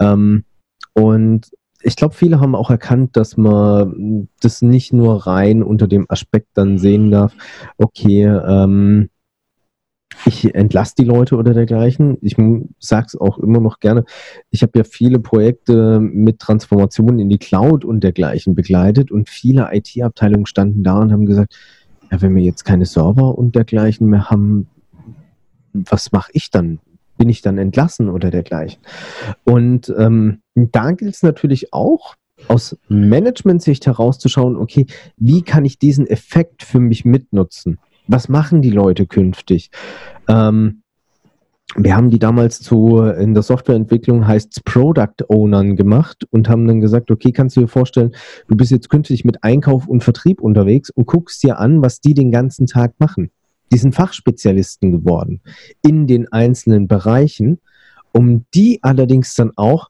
Ähm, 0.00 0.44
und 0.92 1.50
ich 1.82 1.96
glaube, 1.96 2.14
viele 2.14 2.40
haben 2.40 2.54
auch 2.54 2.70
erkannt, 2.70 3.16
dass 3.16 3.36
man 3.36 4.28
das 4.40 4.62
nicht 4.62 4.92
nur 4.92 5.26
rein 5.26 5.62
unter 5.62 5.86
dem 5.86 6.06
Aspekt 6.08 6.48
dann 6.54 6.78
sehen 6.78 7.10
darf, 7.10 7.34
okay, 7.78 8.24
ähm, 8.24 9.08
ich 10.24 10.54
entlasse 10.54 10.94
die 10.98 11.04
Leute 11.04 11.36
oder 11.36 11.52
dergleichen. 11.52 12.16
Ich 12.22 12.36
sage 12.78 13.06
es 13.06 13.16
auch 13.16 13.38
immer 13.38 13.60
noch 13.60 13.80
gerne. 13.80 14.04
Ich 14.50 14.62
habe 14.62 14.78
ja 14.78 14.84
viele 14.84 15.18
Projekte 15.18 16.00
mit 16.00 16.38
Transformationen 16.38 17.18
in 17.18 17.28
die 17.28 17.38
Cloud 17.38 17.84
und 17.84 18.02
dergleichen 18.02 18.54
begleitet 18.54 19.10
und 19.10 19.28
viele 19.28 19.68
IT-Abteilungen 19.72 20.46
standen 20.46 20.82
da 20.82 21.00
und 21.00 21.12
haben 21.12 21.26
gesagt, 21.26 21.56
ja, 22.10 22.22
wenn 22.22 22.34
wir 22.34 22.42
jetzt 22.42 22.64
keine 22.64 22.86
Server 22.86 23.36
und 23.36 23.54
dergleichen 23.54 24.08
mehr 24.08 24.30
haben, 24.30 24.68
was 25.72 26.12
mache 26.12 26.30
ich 26.32 26.50
dann? 26.50 26.78
Bin 27.16 27.28
ich 27.28 27.42
dann 27.42 27.58
entlassen 27.58 28.08
oder 28.08 28.30
dergleichen. 28.30 28.80
Und 29.44 29.92
ähm, 29.96 30.40
da 30.54 30.92
gilt 30.92 31.14
es 31.14 31.22
natürlich 31.22 31.72
auch, 31.72 32.16
aus 32.48 32.78
Management-Sicht 32.88 33.86
herauszuschauen, 33.86 34.56
okay, 34.56 34.86
wie 35.16 35.42
kann 35.42 35.64
ich 35.64 35.78
diesen 35.78 36.06
Effekt 36.06 36.62
für 36.62 36.80
mich 36.80 37.04
mitnutzen? 37.04 37.78
Was 38.08 38.28
machen 38.28 38.62
die 38.62 38.70
Leute 38.70 39.06
künftig? 39.06 39.70
Ähm, 40.28 40.82
wir 41.74 41.96
haben 41.96 42.10
die 42.10 42.18
damals 42.18 42.60
zu, 42.60 43.00
in 43.00 43.34
der 43.34 43.42
Softwareentwicklung 43.42 44.26
heißt 44.26 44.56
es 44.56 44.62
Product 44.62 45.24
Ownern 45.28 45.76
gemacht 45.76 46.26
und 46.30 46.48
haben 46.48 46.66
dann 46.66 46.80
gesagt, 46.80 47.10
okay, 47.10 47.32
kannst 47.32 47.56
du 47.56 47.62
dir 47.62 47.68
vorstellen, 47.68 48.14
du 48.48 48.56
bist 48.56 48.70
jetzt 48.70 48.88
künftig 48.88 49.24
mit 49.24 49.42
Einkauf 49.42 49.88
und 49.88 50.04
Vertrieb 50.04 50.40
unterwegs 50.40 50.90
und 50.90 51.06
guckst 51.06 51.42
dir 51.42 51.58
an, 51.58 51.82
was 51.82 52.00
die 52.00 52.14
den 52.14 52.30
ganzen 52.30 52.66
Tag 52.66 52.94
machen 52.98 53.30
die 53.72 53.78
sind 53.78 53.94
Fachspezialisten 53.94 54.92
geworden 54.92 55.40
in 55.82 56.06
den 56.06 56.30
einzelnen 56.32 56.88
Bereichen, 56.88 57.58
um 58.12 58.46
die 58.54 58.78
allerdings 58.82 59.34
dann 59.34 59.52
auch 59.56 59.88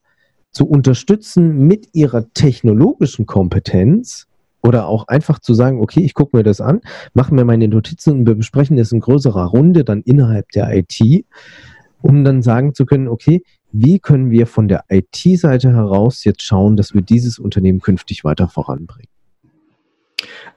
zu 0.50 0.66
unterstützen 0.66 1.66
mit 1.66 1.88
ihrer 1.92 2.32
technologischen 2.32 3.26
Kompetenz 3.26 4.26
oder 4.62 4.88
auch 4.88 5.06
einfach 5.06 5.38
zu 5.38 5.54
sagen, 5.54 5.80
okay, 5.80 6.00
ich 6.00 6.14
gucke 6.14 6.36
mir 6.36 6.42
das 6.42 6.60
an, 6.60 6.80
mache 7.14 7.34
mir 7.34 7.44
meine 7.44 7.68
Notizen 7.68 8.12
und 8.12 8.26
wir 8.26 8.34
besprechen 8.34 8.76
das 8.76 8.90
in 8.90 9.00
größerer 9.00 9.44
Runde 9.44 9.84
dann 9.84 10.02
innerhalb 10.02 10.48
der 10.50 10.74
IT, 10.74 11.26
um 12.00 12.24
dann 12.24 12.42
sagen 12.42 12.74
zu 12.74 12.86
können, 12.86 13.08
okay, 13.08 13.42
wie 13.70 13.98
können 13.98 14.30
wir 14.30 14.46
von 14.46 14.68
der 14.68 14.84
IT-Seite 14.88 15.72
heraus 15.72 16.24
jetzt 16.24 16.42
schauen, 16.42 16.76
dass 16.76 16.94
wir 16.94 17.02
dieses 17.02 17.38
Unternehmen 17.38 17.80
künftig 17.80 18.24
weiter 18.24 18.48
voranbringen. 18.48 19.10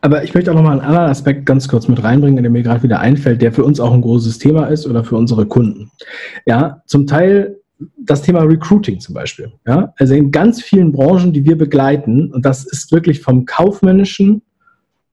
Aber 0.02 0.24
ich 0.24 0.34
möchte 0.34 0.52
auch 0.52 0.56
nochmal 0.56 0.74
einen 0.74 0.88
anderen 0.88 1.10
Aspekt 1.10 1.46
ganz 1.46 1.68
kurz 1.68 1.88
mit 1.88 2.02
reinbringen, 2.04 2.42
der 2.42 2.52
mir 2.52 2.64
gerade 2.64 2.84
wieder 2.84 3.00
einfällt, 3.00 3.42
der 3.42 3.52
für 3.52 3.66
uns 3.66 3.80
auch 3.80 3.94
ein 3.94 4.02
großes 4.02 4.38
Thema 4.38 4.68
ist 4.68 4.88
oder 4.88 5.04
für 5.04 5.18
unsere 5.18 5.46
Kunden. 5.46 5.92
Ja, 6.46 6.82
zum 6.86 7.06
Teil 7.06 7.60
das 7.98 8.22
Thema 8.22 8.42
Recruiting 8.42 9.00
zum 9.00 9.16
Beispiel. 9.16 9.52
Ja, 9.68 9.94
also 9.98 10.14
in 10.14 10.32
ganz 10.32 10.62
vielen 10.62 10.92
Branchen, 10.92 11.34
die 11.34 11.46
wir 11.46 11.58
begleiten, 11.58 12.32
und 12.32 12.46
das 12.46 12.66
ist 12.66 12.92
wirklich 12.92 13.22
vom 13.22 13.46
kaufmännischen, 13.46 14.42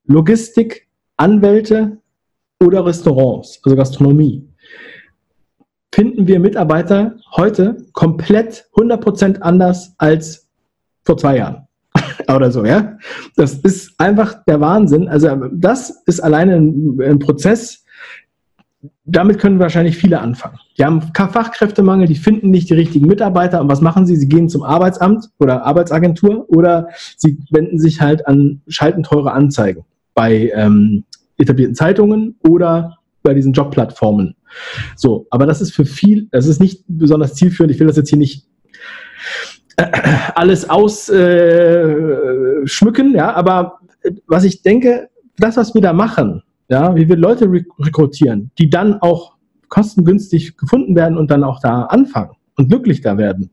Logistik, 0.04 0.86
Anwälte 1.16 1.98
oder 2.62 2.86
Restaurants, 2.86 3.60
also 3.64 3.76
Gastronomie, 3.76 4.48
finden 5.92 6.28
wir 6.28 6.38
Mitarbeiter 6.38 7.16
heute 7.36 7.76
komplett 7.92 8.66
100% 8.74 9.40
anders 9.40 9.94
als 9.98 10.48
vor 11.04 11.16
zwei 11.16 11.38
Jahren 11.38 11.65
oder 12.34 12.50
so, 12.50 12.64
ja. 12.64 12.98
Das 13.36 13.54
ist 13.54 13.98
einfach 13.98 14.44
der 14.44 14.60
Wahnsinn. 14.60 15.08
Also 15.08 15.28
das 15.52 16.02
ist 16.06 16.20
alleine 16.20 16.56
ein, 16.56 16.98
ein 17.00 17.18
Prozess, 17.18 17.84
damit 19.04 19.38
können 19.38 19.58
wahrscheinlich 19.58 19.96
viele 19.96 20.20
anfangen. 20.20 20.58
Die 20.76 20.84
haben 20.84 21.00
Fachkräftemangel, 21.00 22.08
die 22.08 22.16
finden 22.16 22.50
nicht 22.50 22.68
die 22.70 22.74
richtigen 22.74 23.06
Mitarbeiter. 23.06 23.60
Und 23.60 23.68
was 23.68 23.80
machen 23.80 24.06
sie? 24.06 24.16
Sie 24.16 24.28
gehen 24.28 24.48
zum 24.48 24.62
Arbeitsamt 24.62 25.30
oder 25.38 25.64
Arbeitsagentur 25.64 26.48
oder 26.48 26.88
sie 27.16 27.38
wenden 27.50 27.78
sich 27.78 28.00
halt 28.00 28.26
an, 28.26 28.62
schalten 28.68 29.02
teure 29.02 29.32
Anzeigen 29.32 29.84
bei 30.14 30.50
ähm, 30.54 31.04
etablierten 31.38 31.74
Zeitungen 31.74 32.36
oder 32.48 32.98
bei 33.22 33.34
diesen 33.34 33.52
Jobplattformen. 33.52 34.34
So, 34.96 35.26
aber 35.30 35.46
das 35.46 35.60
ist 35.60 35.72
für 35.72 35.84
viel, 35.84 36.28
das 36.30 36.46
ist 36.46 36.60
nicht 36.60 36.84
besonders 36.88 37.34
zielführend. 37.34 37.72
Ich 37.74 37.80
will 37.80 37.86
das 37.86 37.96
jetzt 37.96 38.08
hier 38.08 38.18
nicht 38.18 38.46
alles 40.34 40.68
ausschmücken, 40.68 41.14
äh, 43.14 43.16
ja, 43.16 43.34
aber 43.34 43.78
was 44.26 44.44
ich 44.44 44.62
denke, 44.62 45.08
das, 45.38 45.56
was 45.56 45.74
wir 45.74 45.82
da 45.82 45.92
machen, 45.92 46.42
ja, 46.68 46.94
wie 46.96 47.08
wir 47.08 47.16
Leute 47.16 47.50
rekrutieren, 47.50 48.50
die 48.58 48.70
dann 48.70 49.00
auch 49.00 49.34
kostengünstig 49.68 50.56
gefunden 50.56 50.96
werden 50.96 51.18
und 51.18 51.30
dann 51.30 51.44
auch 51.44 51.60
da 51.60 51.82
anfangen 51.82 52.32
und 52.56 52.68
glücklich 52.68 53.00
da 53.02 53.18
werden, 53.18 53.50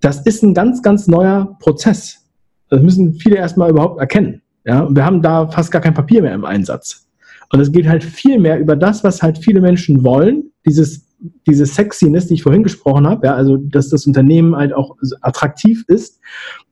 das 0.00 0.20
ist 0.20 0.42
ein 0.42 0.54
ganz, 0.54 0.82
ganz 0.82 1.06
neuer 1.06 1.56
Prozess. 1.60 2.26
Das 2.68 2.82
müssen 2.82 3.14
viele 3.14 3.36
erstmal 3.36 3.70
überhaupt 3.70 4.00
erkennen. 4.00 4.42
Ja, 4.64 4.88
wir 4.90 5.04
haben 5.04 5.22
da 5.22 5.48
fast 5.48 5.70
gar 5.70 5.82
kein 5.82 5.94
Papier 5.94 6.22
mehr 6.22 6.34
im 6.34 6.44
Einsatz. 6.44 7.06
Und 7.52 7.60
es 7.60 7.72
geht 7.72 7.88
halt 7.88 8.04
viel 8.04 8.38
mehr 8.38 8.58
über 8.58 8.76
das, 8.76 9.02
was 9.02 9.22
halt 9.22 9.38
viele 9.38 9.60
Menschen 9.60 10.04
wollen, 10.04 10.52
dieses 10.66 11.06
diese 11.46 11.66
Sexiness, 11.66 12.26
die 12.26 12.34
ich 12.34 12.42
vorhin 12.42 12.62
gesprochen 12.62 13.06
habe, 13.06 13.26
ja, 13.26 13.34
also 13.34 13.56
dass 13.56 13.88
das 13.90 14.06
Unternehmen 14.06 14.56
halt 14.56 14.72
auch 14.72 14.96
attraktiv 15.20 15.84
ist, 15.88 16.20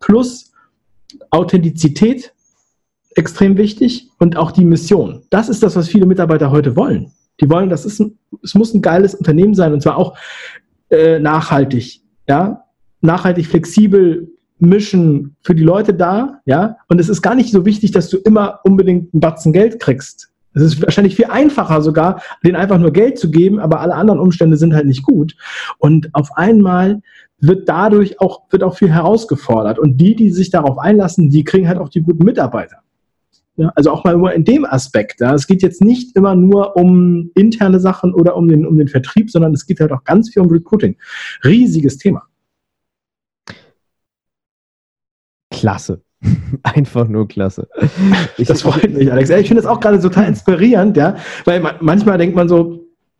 plus 0.00 0.52
Authentizität, 1.30 2.32
extrem 3.14 3.56
wichtig, 3.56 4.10
und 4.18 4.36
auch 4.36 4.52
die 4.52 4.64
Mission. 4.64 5.22
Das 5.30 5.48
ist 5.48 5.62
das, 5.62 5.76
was 5.76 5.88
viele 5.88 6.06
Mitarbeiter 6.06 6.50
heute 6.50 6.76
wollen. 6.76 7.12
Die 7.40 7.50
wollen, 7.50 7.68
das 7.68 7.84
ist 7.84 8.00
ein, 8.00 8.18
es 8.42 8.54
muss 8.54 8.74
ein 8.74 8.82
geiles 8.82 9.14
Unternehmen 9.14 9.54
sein 9.54 9.72
und 9.72 9.82
zwar 9.82 9.96
auch 9.96 10.16
äh, 10.90 11.18
nachhaltig, 11.18 12.00
ja, 12.28 12.64
nachhaltig, 13.00 13.46
flexibel, 13.46 14.28
mischen 14.58 15.36
für 15.42 15.54
die 15.54 15.62
Leute 15.62 15.94
da, 15.94 16.40
ja, 16.44 16.76
und 16.88 17.00
es 17.00 17.08
ist 17.08 17.22
gar 17.22 17.34
nicht 17.34 17.52
so 17.52 17.64
wichtig, 17.64 17.92
dass 17.92 18.08
du 18.08 18.16
immer 18.18 18.60
unbedingt 18.64 19.14
einen 19.14 19.20
Batzen 19.20 19.52
Geld 19.52 19.78
kriegst. 19.80 20.27
Es 20.54 20.62
ist 20.62 20.82
wahrscheinlich 20.82 21.16
viel 21.16 21.26
einfacher 21.26 21.82
sogar, 21.82 22.22
denen 22.44 22.56
einfach 22.56 22.78
nur 22.78 22.92
Geld 22.92 23.18
zu 23.18 23.30
geben, 23.30 23.60
aber 23.60 23.80
alle 23.80 23.94
anderen 23.94 24.20
Umstände 24.20 24.56
sind 24.56 24.74
halt 24.74 24.86
nicht 24.86 25.02
gut. 25.02 25.36
Und 25.78 26.08
auf 26.14 26.36
einmal 26.36 27.02
wird 27.40 27.68
dadurch 27.68 28.20
auch, 28.20 28.42
wird 28.50 28.62
auch 28.62 28.76
viel 28.76 28.90
herausgefordert. 28.90 29.78
Und 29.78 29.98
die, 29.98 30.16
die 30.16 30.30
sich 30.30 30.50
darauf 30.50 30.78
einlassen, 30.78 31.30
die 31.30 31.44
kriegen 31.44 31.68
halt 31.68 31.78
auch 31.78 31.88
die 31.88 32.02
guten 32.02 32.24
Mitarbeiter. 32.24 32.78
Ja? 33.56 33.72
Also 33.74 33.90
auch 33.90 34.04
mal 34.04 34.16
nur 34.16 34.32
in 34.32 34.44
dem 34.44 34.64
Aspekt. 34.64 35.20
Ja? 35.20 35.34
Es 35.34 35.46
geht 35.46 35.62
jetzt 35.62 35.82
nicht 35.82 36.16
immer 36.16 36.34
nur 36.34 36.76
um 36.76 37.30
interne 37.34 37.78
Sachen 37.80 38.14
oder 38.14 38.36
um 38.36 38.48
den, 38.48 38.66
um 38.66 38.78
den 38.78 38.88
Vertrieb, 38.88 39.30
sondern 39.30 39.52
es 39.52 39.66
geht 39.66 39.80
halt 39.80 39.92
auch 39.92 40.04
ganz 40.04 40.30
viel 40.30 40.42
um 40.42 40.50
Recruiting. 40.50 40.96
Riesiges 41.44 41.98
Thema. 41.98 42.22
Klasse. 45.50 46.02
Einfach 46.62 47.08
nur 47.08 47.28
klasse. 47.28 47.68
Ich, 48.36 48.48
das 48.48 48.62
freut 48.62 48.92
mich, 48.92 49.10
Alex. 49.10 49.30
Ich 49.30 49.48
finde 49.48 49.62
das 49.62 49.70
auch 49.70 49.80
gerade 49.80 50.00
total 50.00 50.26
inspirierend, 50.26 50.96
ja, 50.96 51.16
weil 51.44 51.62
manchmal 51.80 52.18
denkt 52.18 52.34
man 52.34 52.48
so 52.48 52.77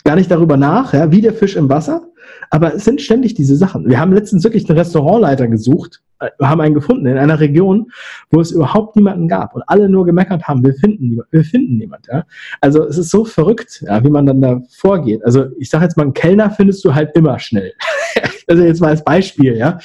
gar 0.09 0.17
nicht 0.17 0.31
darüber 0.31 0.57
nach, 0.57 0.95
ja, 0.95 1.12
wie 1.12 1.21
der 1.21 1.35
Fisch 1.35 1.55
im 1.55 1.69
Wasser, 1.69 2.00
aber 2.49 2.75
es 2.75 2.87
sind 2.87 3.03
ständig 3.03 3.35
diese 3.35 3.57
Sachen. 3.57 3.87
Wir 3.91 4.00
haben 4.00 4.15
letztens 4.15 4.43
wirklich 4.43 4.67
einen 4.67 4.79
Restaurantleiter 4.79 5.49
gesucht, 5.49 6.00
äh, 6.21 6.31
haben 6.41 6.62
einen 6.62 6.75
gefunden 6.75 7.05
in 7.05 7.19
einer 7.19 7.41
Region, 7.41 7.91
wo 8.31 8.41
es 8.41 8.50
überhaupt 8.50 8.97
niemanden 8.97 9.29
gab 9.29 9.55
und 9.55 9.62
alle 9.67 9.87
nur 9.87 10.07
gemeckert 10.07 10.45
haben, 10.45 10.65
wir 10.65 10.73
finden 10.73 11.11
niemanden, 11.11 11.31
wir 11.31 11.45
finden 11.45 11.77
niemand, 11.77 12.07
ja. 12.11 12.25
Also 12.62 12.87
es 12.87 12.97
ist 12.97 13.11
so 13.11 13.27
verrückt, 13.27 13.85
ja, 13.87 14.03
wie 14.03 14.09
man 14.09 14.25
dann 14.25 14.41
da 14.41 14.62
vorgeht. 14.71 15.23
Also 15.27 15.45
ich 15.59 15.69
sage 15.69 15.85
jetzt 15.85 15.99
mal, 15.99 16.05
einen 16.05 16.15
Kellner 16.15 16.50
findest 16.53 16.83
du 16.87 16.95
halt 16.95 17.15
immer 17.15 17.38
schnell. 17.38 17.75
also 18.47 18.62
jetzt 18.62 18.81
mal 18.81 18.88
als 18.88 19.05
Beispiel, 19.05 19.59
ja. 19.59 19.77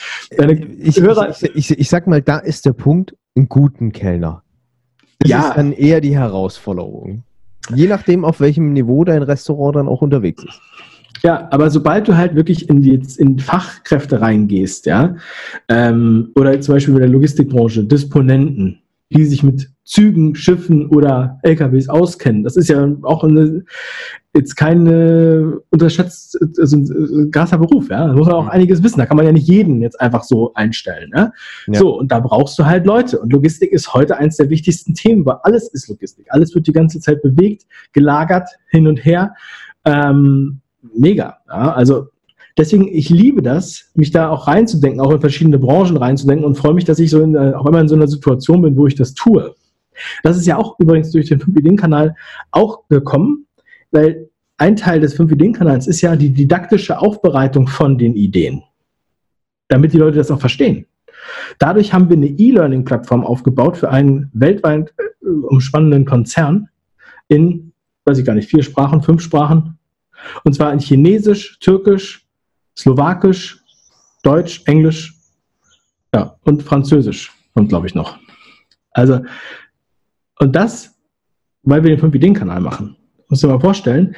Ich, 0.80 1.02
Hörer, 1.02 1.32
ich, 1.32 1.44
ich, 1.54 1.80
ich, 1.80 1.90
sag 1.90 2.08
mal, 2.08 2.22
da 2.22 2.38
ist 2.38 2.66
der 2.66 2.72
Punkt, 2.72 3.14
einen 3.36 3.50
guten 3.50 3.92
Kellner. 3.92 4.42
Das 5.20 5.30
ja. 5.30 5.50
ist 5.50 5.58
dann 5.58 5.74
eher 5.74 6.00
die 6.00 6.16
Herausforderung. 6.16 7.26
Je 7.74 7.88
nachdem, 7.88 8.26
auf 8.26 8.40
welchem 8.40 8.74
Niveau 8.74 9.04
dein 9.04 9.24
Restaurant 9.24 9.76
dann 9.76 9.88
auch 9.88 10.02
unterwegs 10.02 10.44
ist. 10.44 10.62
Ja, 11.24 11.48
aber 11.52 11.70
sobald 11.70 12.08
du 12.08 12.18
halt 12.18 12.36
wirklich 12.36 12.68
in 12.70 12.82
die 12.82 13.02
in 13.18 13.40
Fachkräfte 13.40 14.20
reingehst, 14.20 14.86
ja, 14.86 15.16
ähm, 15.70 16.32
oder 16.36 16.60
zum 16.60 16.76
Beispiel 16.76 16.94
mit 16.94 17.02
der 17.02 17.10
Logistikbranche, 17.10 17.86
Disponenten, 17.86 18.83
die 19.14 19.26
sich 19.26 19.44
mit 19.44 19.70
Zügen, 19.86 20.36
Schiffen 20.36 20.88
oder 20.88 21.40
LKWs 21.44 21.90
auskennen. 21.90 22.44
Das 22.44 22.56
ist 22.56 22.70
ja 22.70 22.88
auch 23.04 23.24
eine, 23.24 23.64
jetzt 24.34 24.56
keine 24.56 25.60
unterschätzt, 25.70 26.38
also 26.60 26.78
ein 26.78 27.32
krasser 27.32 27.58
Beruf, 27.58 27.90
ja. 27.90 28.08
Da 28.08 28.14
muss 28.14 28.28
man 28.28 28.36
auch 28.36 28.44
mhm. 28.46 28.50
einiges 28.50 28.82
wissen. 28.82 29.00
Da 29.00 29.06
kann 29.06 29.18
man 29.18 29.26
ja 29.26 29.32
nicht 29.32 29.48
jeden 29.48 29.82
jetzt 29.82 30.00
einfach 30.00 30.24
so 30.24 30.54
einstellen. 30.54 31.10
Ne? 31.14 31.32
Ja. 31.68 31.80
So, 31.80 31.98
und 31.98 32.12
da 32.12 32.20
brauchst 32.20 32.58
du 32.58 32.66
halt 32.66 32.86
Leute. 32.86 33.20
Und 33.20 33.34
Logistik 33.34 33.72
ist 33.72 33.94
heute 33.94 34.18
eines 34.18 34.38
der 34.38 34.50
wichtigsten 34.50 34.94
Themen, 34.94 35.26
weil 35.26 35.38
alles 35.44 35.68
ist 35.68 35.90
Logistik. 35.90 36.28
Alles 36.30 36.56
wird 36.56 36.68
die 36.68 36.74
ganze 36.74 37.00
Zeit 37.00 37.22
bewegt, 37.22 37.66
gelagert, 37.92 38.50
hin 38.70 38.88
und 38.88 39.04
her. 39.04 39.34
Ähm, 39.86 40.62
mega. 40.96 41.38
Ja? 41.48 41.74
Also 41.74 42.08
deswegen, 42.58 42.88
ich 42.88 43.10
liebe 43.10 43.42
das, 43.42 43.92
mich 43.96 44.12
da 44.12 44.30
auch 44.30 44.48
reinzudenken, 44.48 45.02
auch 45.02 45.12
in 45.12 45.22
verschiedene 45.22 45.60
Branchen 45.60 45.98
reinzudenken 45.98 46.46
und 46.46 46.56
freue 46.56 46.74
mich, 46.74 46.86
dass 46.86 47.00
ich 47.00 47.10
so 47.10 47.22
in, 47.22 47.38
auch 47.38 47.66
immer 47.66 47.82
in 47.82 47.88
so 47.88 47.96
einer 47.96 48.08
Situation 48.08 48.62
bin, 48.62 48.76
wo 48.76 48.88
ich 48.88 48.96
das 48.96 49.14
tue. 49.14 49.56
Das 50.24 50.38
ist 50.38 50.48
ja 50.48 50.58
auch 50.58 50.80
übrigens 50.80 51.12
durch 51.12 51.30
den 51.30 51.40
5-Ideen-Kanal 51.40 52.16
auch 52.52 52.88
gekommen, 52.90 53.46
weil 53.92 54.30
ein 54.58 54.76
Teil 54.76 55.00
des 55.00 55.18
5-Ideen-Kanals 55.20 55.88
ist 55.88 56.02
ja 56.02 56.16
die 56.16 56.32
didaktische 56.32 57.00
Aufbereitung 57.00 57.68
von 57.68 57.98
den 57.98 58.16
Ideen, 58.16 58.64
damit 59.68 59.94
die 59.94 59.98
Leute 59.98 60.18
das 60.18 60.32
auch 60.32 60.40
verstehen. 60.40 60.86
Dadurch 61.60 61.94
haben 61.94 62.10
wir 62.10 62.18
eine 62.18 62.28
E-Learning-Plattform 62.28 63.26
aufgebaut 63.26 63.78
für 63.78 63.90
einen 63.90 64.30
weltweit 64.34 64.94
äh, 64.98 65.28
umspannenden 65.28 66.06
Konzern 66.06 66.70
in, 67.28 67.72
weiß 68.06 68.18
ich 68.18 68.26
gar 68.26 68.34
nicht, 68.36 68.50
vier 68.50 68.64
Sprachen, 68.64 69.02
fünf 69.02 69.22
Sprachen. 69.22 69.78
Und 70.44 70.54
zwar 70.54 70.74
in 70.74 70.80
Chinesisch, 70.80 71.60
Türkisch, 71.60 72.23
Slowakisch, 72.78 73.64
Deutsch, 74.24 74.64
Englisch 74.66 75.16
ja, 76.14 76.36
und 76.44 76.64
Französisch 76.64 77.32
und 77.54 77.70
glaube 77.70 77.88
ich 77.88 77.96
noch. 77.96 78.18
Also 78.92 79.20
und 80.40 80.56
das, 80.56 80.96
weil 81.64 81.84
wir 81.84 81.96
den 81.96 82.04
5-Ideen-Kanal 82.04 82.62
machen. 82.62 82.96
Muss 83.30 83.42
dir 83.42 83.48
mal 83.48 83.60
vorstellen. 83.60 84.16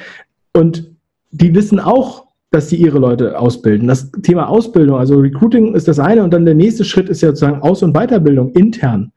Und 0.53 0.91
die 1.31 1.53
wissen 1.53 1.79
auch, 1.79 2.25
dass 2.51 2.69
sie 2.69 2.77
ihre 2.77 2.99
Leute 2.99 3.37
ausbilden. 3.37 3.87
Das 3.87 4.11
Thema 4.23 4.47
Ausbildung, 4.47 4.97
also 4.97 5.19
Recruiting 5.19 5.75
ist 5.75 5.87
das 5.87 5.99
eine 5.99 6.23
und 6.23 6.33
dann 6.33 6.45
der 6.45 6.55
nächste 6.55 6.85
Schritt 6.85 7.09
ist 7.09 7.21
ja 7.21 7.29
sozusagen 7.29 7.61
Aus- 7.61 7.83
und 7.83 7.93
Weiterbildung 7.93 8.51
intern. 8.51 9.11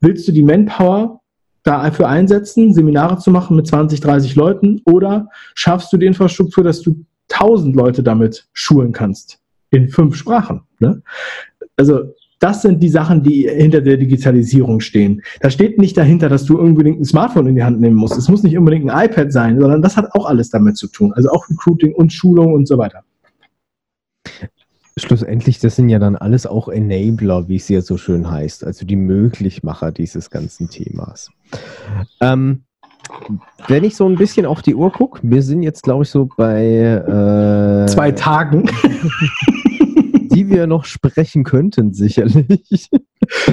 Willst 0.00 0.26
du 0.26 0.32
die 0.32 0.42
Manpower 0.42 1.20
dafür 1.62 2.08
einsetzen, 2.08 2.74
Seminare 2.74 3.18
zu 3.18 3.30
machen 3.30 3.56
mit 3.56 3.66
20, 3.66 4.00
30 4.00 4.34
Leuten 4.34 4.82
oder 4.84 5.28
schaffst 5.54 5.92
du 5.92 5.96
die 5.96 6.06
Infrastruktur, 6.06 6.64
dass 6.64 6.82
du 6.82 7.04
1000 7.30 7.74
Leute 7.74 8.02
damit 8.02 8.48
schulen 8.52 8.92
kannst 8.92 9.40
in 9.70 9.88
fünf 9.88 10.16
Sprachen? 10.16 10.62
Ne? 10.78 11.02
Also 11.76 12.14
das 12.44 12.60
sind 12.62 12.82
die 12.82 12.88
Sachen, 12.88 13.22
die 13.22 13.48
hinter 13.48 13.80
der 13.80 13.96
Digitalisierung 13.96 14.80
stehen. 14.80 15.22
Da 15.40 15.48
steht 15.50 15.78
nicht 15.78 15.96
dahinter, 15.96 16.28
dass 16.28 16.44
du 16.44 16.58
unbedingt 16.58 17.00
ein 17.00 17.04
Smartphone 17.04 17.46
in 17.46 17.54
die 17.54 17.62
Hand 17.62 17.80
nehmen 17.80 17.96
musst. 17.96 18.18
Es 18.18 18.28
muss 18.28 18.42
nicht 18.42 18.58
unbedingt 18.58 18.90
ein 18.90 19.06
iPad 19.06 19.32
sein, 19.32 19.58
sondern 19.58 19.80
das 19.80 19.96
hat 19.96 20.12
auch 20.12 20.26
alles 20.26 20.50
damit 20.50 20.76
zu 20.76 20.88
tun. 20.88 21.12
Also 21.14 21.30
auch 21.30 21.48
Recruiting 21.48 21.94
und 21.94 22.12
Schulung 22.12 22.52
und 22.52 22.68
so 22.68 22.76
weiter. 22.76 23.02
Schlussendlich, 24.96 25.58
das 25.58 25.76
sind 25.76 25.88
ja 25.88 25.98
dann 25.98 26.16
alles 26.16 26.46
auch 26.46 26.68
Enabler, 26.68 27.48
wie 27.48 27.56
es 27.56 27.68
ja 27.68 27.80
so 27.80 27.96
schön 27.96 28.30
heißt, 28.30 28.62
also 28.62 28.84
die 28.84 28.96
Möglichmacher 28.96 29.90
dieses 29.90 30.30
ganzen 30.30 30.68
Themas. 30.68 31.30
Ähm, 32.20 32.64
wenn 33.68 33.84
ich 33.84 33.96
so 33.96 34.06
ein 34.06 34.16
bisschen 34.16 34.46
auf 34.46 34.62
die 34.62 34.74
Uhr 34.74 34.92
gucke, 34.92 35.20
wir 35.22 35.42
sind 35.42 35.62
jetzt, 35.62 35.82
glaube 35.82 36.04
ich, 36.04 36.10
so 36.10 36.28
bei 36.36 36.64
äh, 36.64 37.86
zwei 37.86 38.12
Tagen. 38.12 38.70
die 40.34 40.48
wir 40.48 40.66
noch 40.66 40.84
sprechen 40.84 41.44
könnten, 41.44 41.92
sicherlich. 41.92 42.90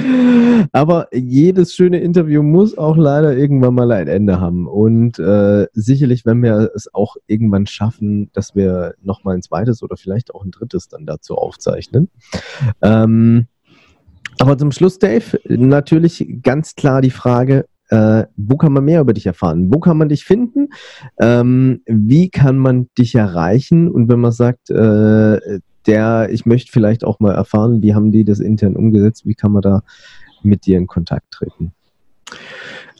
Aber 0.72 1.08
jedes 1.12 1.74
schöne 1.74 2.00
Interview 2.00 2.42
muss 2.42 2.76
auch 2.76 2.96
leider 2.96 3.36
irgendwann 3.36 3.74
mal 3.74 3.92
ein 3.92 4.08
Ende 4.08 4.40
haben. 4.40 4.66
Und 4.66 5.18
äh, 5.18 5.66
sicherlich, 5.72 6.26
wenn 6.26 6.42
wir 6.42 6.70
es 6.74 6.92
auch 6.92 7.16
irgendwann 7.26 7.66
schaffen, 7.66 8.30
dass 8.32 8.54
wir 8.54 8.94
nochmal 9.00 9.36
ein 9.36 9.42
zweites 9.42 9.82
oder 9.82 9.96
vielleicht 9.96 10.34
auch 10.34 10.44
ein 10.44 10.50
drittes 10.50 10.88
dann 10.88 11.06
dazu 11.06 11.36
aufzeichnen. 11.36 12.10
Ähm, 12.82 13.46
aber 14.38 14.58
zum 14.58 14.72
Schluss, 14.72 14.98
Dave, 14.98 15.38
natürlich 15.48 16.26
ganz 16.42 16.74
klar 16.74 17.00
die 17.00 17.10
Frage, 17.10 17.66
äh, 17.92 18.24
wo 18.36 18.56
kann 18.56 18.72
man 18.72 18.86
mehr 18.86 19.02
über 19.02 19.12
dich 19.12 19.26
erfahren? 19.26 19.68
Wo 19.72 19.78
kann 19.78 19.98
man 19.98 20.08
dich 20.08 20.24
finden? 20.24 20.70
Ähm, 21.20 21.82
wie 21.84 22.30
kann 22.30 22.56
man 22.56 22.88
dich 22.96 23.14
erreichen? 23.14 23.88
Und 23.88 24.08
wenn 24.08 24.18
man 24.18 24.32
sagt, 24.32 24.70
äh, 24.70 25.60
der, 25.86 26.28
ich 26.30 26.46
möchte 26.46 26.72
vielleicht 26.72 27.04
auch 27.04 27.20
mal 27.20 27.34
erfahren, 27.34 27.82
wie 27.82 27.94
haben 27.94 28.10
die 28.10 28.24
das 28.24 28.40
intern 28.40 28.76
umgesetzt, 28.76 29.26
wie 29.26 29.34
kann 29.34 29.52
man 29.52 29.60
da 29.60 29.82
mit 30.42 30.64
dir 30.64 30.78
in 30.78 30.86
Kontakt 30.86 31.30
treten? 31.32 31.72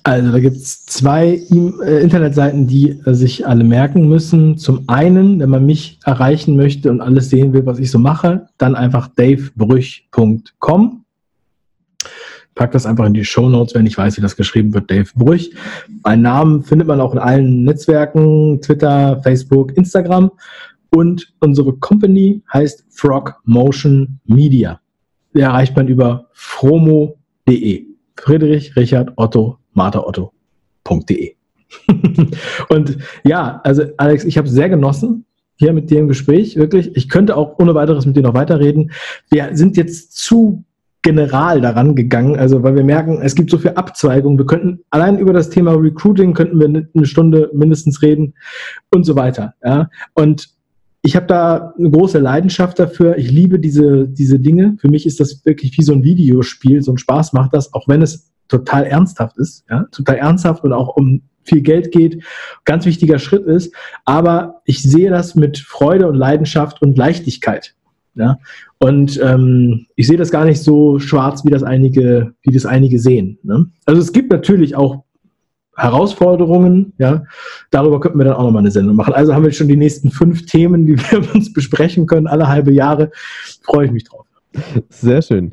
Also 0.05 0.31
da 0.31 0.40
gibt 0.40 0.57
es 0.57 0.85
zwei 0.85 1.40
äh, 1.50 2.02
Internetseiten, 2.02 2.66
die 2.66 2.90
äh, 2.90 3.14
sich 3.14 3.46
alle 3.46 3.64
merken 3.64 4.09
müssen. 4.09 4.59
Zum 4.59 4.88
einen, 4.88 5.40
wenn 5.40 5.48
man 5.48 5.64
mich 5.64 6.00
erreichen 6.05 6.57
möchte 6.57 6.90
und 6.90 7.00
alles 7.00 7.31
sehen 7.31 7.55
will, 7.55 7.64
was 7.64 7.78
ich 7.78 7.90
so 7.90 7.98
mache, 7.98 8.48
dann 8.59 8.74
einfach 8.74 9.09
davebrüch.com. 9.09 11.01
Pack 12.54 12.72
das 12.72 12.86
einfach 12.86 13.06
in 13.06 13.14
die 13.14 13.24
Show 13.24 13.48
Notes, 13.48 13.74
wenn 13.74 13.86
ich 13.86 13.96
weiß, 13.96 14.16
wie 14.16 14.20
das 14.20 14.36
geschrieben 14.36 14.74
wird, 14.74 14.90
Dave 14.90 15.08
Brüch. 15.14 15.52
Meinen 16.04 16.22
Namen 16.22 16.62
findet 16.62 16.88
man 16.88 17.00
auch 17.00 17.12
in 17.12 17.18
allen 17.18 17.64
Netzwerken, 17.64 18.60
Twitter, 18.60 19.20
Facebook, 19.22 19.76
Instagram. 19.76 20.30
Und 20.94 21.32
unsere 21.40 21.72
Company 21.74 22.42
heißt 22.52 22.84
Frog 22.90 23.40
Motion 23.44 24.20
Media. 24.26 24.80
Die 25.34 25.40
erreicht 25.40 25.74
man 25.74 25.88
über 25.88 26.28
fromo.de. 26.32 27.86
Friedrich 28.16 28.76
Richard 28.76 29.12
Otto 29.16 29.58
Martha 29.72 30.00
Otto.de. 30.00 31.34
und 32.68 32.98
ja, 33.24 33.60
also 33.64 33.84
Alex, 33.96 34.24
ich 34.24 34.36
habe 34.36 34.48
sehr 34.48 34.68
genossen 34.68 35.24
hier 35.56 35.72
mit 35.72 35.90
dir 35.90 36.00
im 36.00 36.08
Gespräch, 36.08 36.56
wirklich. 36.56 36.96
Ich 36.96 37.08
könnte 37.08 37.36
auch 37.36 37.58
ohne 37.58 37.74
weiteres 37.74 38.04
mit 38.04 38.16
dir 38.16 38.22
noch 38.22 38.34
weiterreden. 38.34 38.92
Wir 39.30 39.50
sind 39.56 39.76
jetzt 39.76 40.16
zu 40.16 40.64
general 41.02 41.60
daran 41.60 41.96
gegangen, 41.96 42.36
also 42.36 42.62
weil 42.62 42.76
wir 42.76 42.84
merken, 42.84 43.20
es 43.22 43.34
gibt 43.34 43.50
so 43.50 43.58
viel 43.58 43.72
Abzweigungen. 43.72 44.38
Wir 44.38 44.46
könnten 44.46 44.80
allein 44.90 45.18
über 45.18 45.32
das 45.32 45.50
Thema 45.50 45.72
Recruiting 45.72 46.32
könnten 46.32 46.60
wir 46.60 46.86
eine 46.94 47.06
Stunde 47.06 47.50
mindestens 47.52 48.02
reden 48.02 48.34
und 48.90 49.04
so 49.04 49.16
weiter. 49.16 49.54
Ja? 49.64 49.90
Und 50.14 50.48
ich 51.02 51.16
habe 51.16 51.26
da 51.26 51.74
eine 51.76 51.90
große 51.90 52.20
Leidenschaft 52.20 52.78
dafür. 52.78 53.18
Ich 53.18 53.30
liebe 53.30 53.58
diese, 53.58 54.06
diese 54.06 54.38
Dinge. 54.38 54.76
Für 54.80 54.88
mich 54.88 55.04
ist 55.04 55.18
das 55.18 55.44
wirklich 55.44 55.76
wie 55.76 55.82
so 55.82 55.92
ein 55.92 56.04
Videospiel. 56.04 56.80
So 56.80 56.92
ein 56.92 56.98
Spaß 56.98 57.32
macht 57.32 57.52
das, 57.54 57.74
auch 57.74 57.88
wenn 57.88 58.02
es 58.02 58.30
total 58.46 58.84
ernsthaft 58.84 59.36
ist. 59.38 59.64
Ja? 59.68 59.86
Total 59.90 60.16
ernsthaft 60.16 60.62
und 60.62 60.72
auch 60.72 60.96
um 60.96 61.22
viel 61.42 61.62
Geld 61.62 61.90
geht. 61.90 62.22
Ganz 62.64 62.86
wichtiger 62.86 63.18
Schritt 63.18 63.44
ist. 63.46 63.74
Aber 64.04 64.62
ich 64.64 64.80
sehe 64.82 65.10
das 65.10 65.34
mit 65.34 65.58
Freude 65.58 66.08
und 66.08 66.14
Leidenschaft 66.14 66.80
und 66.80 66.96
Leichtigkeit. 66.96 67.74
Ja? 68.14 68.38
Und 68.79 69.20
ähm, 69.22 69.87
ich 69.96 70.07
sehe 70.07 70.16
das 70.16 70.31
gar 70.31 70.44
nicht 70.44 70.62
so 70.62 70.98
schwarz, 70.98 71.44
wie 71.44 71.51
das 71.51 71.62
einige, 71.62 72.35
wie 72.42 72.53
das 72.53 72.66
einige 72.66 72.98
sehen. 72.98 73.38
Ne? 73.42 73.66
Also 73.87 74.01
es 74.01 74.12
gibt 74.12 74.31
natürlich 74.31 74.77
auch 74.77 75.05
Herausforderungen, 75.75 76.92
ja, 76.98 77.25
darüber 77.70 77.98
könnten 77.98 78.18
wir 78.18 78.25
dann 78.25 78.35
auch 78.35 78.44
nochmal 78.44 78.61
eine 78.61 78.70
Sendung 78.70 78.94
machen. 78.94 79.14
Also 79.14 79.35
haben 79.35 79.44
wir 79.44 79.53
schon 79.53 79.68
die 79.68 79.77
nächsten 79.77 80.11
fünf 80.11 80.44
Themen, 80.44 80.87
die 80.87 80.98
wir 80.98 81.35
uns 81.35 81.53
besprechen 81.53 82.07
können, 82.07 82.27
alle 82.27 82.48
halbe 82.48 82.72
Jahre. 82.72 83.11
Freue 83.62 83.87
ich 83.87 83.92
mich 83.92 84.05
drauf. 84.05 84.27
Sehr 84.88 85.22
schön. 85.22 85.52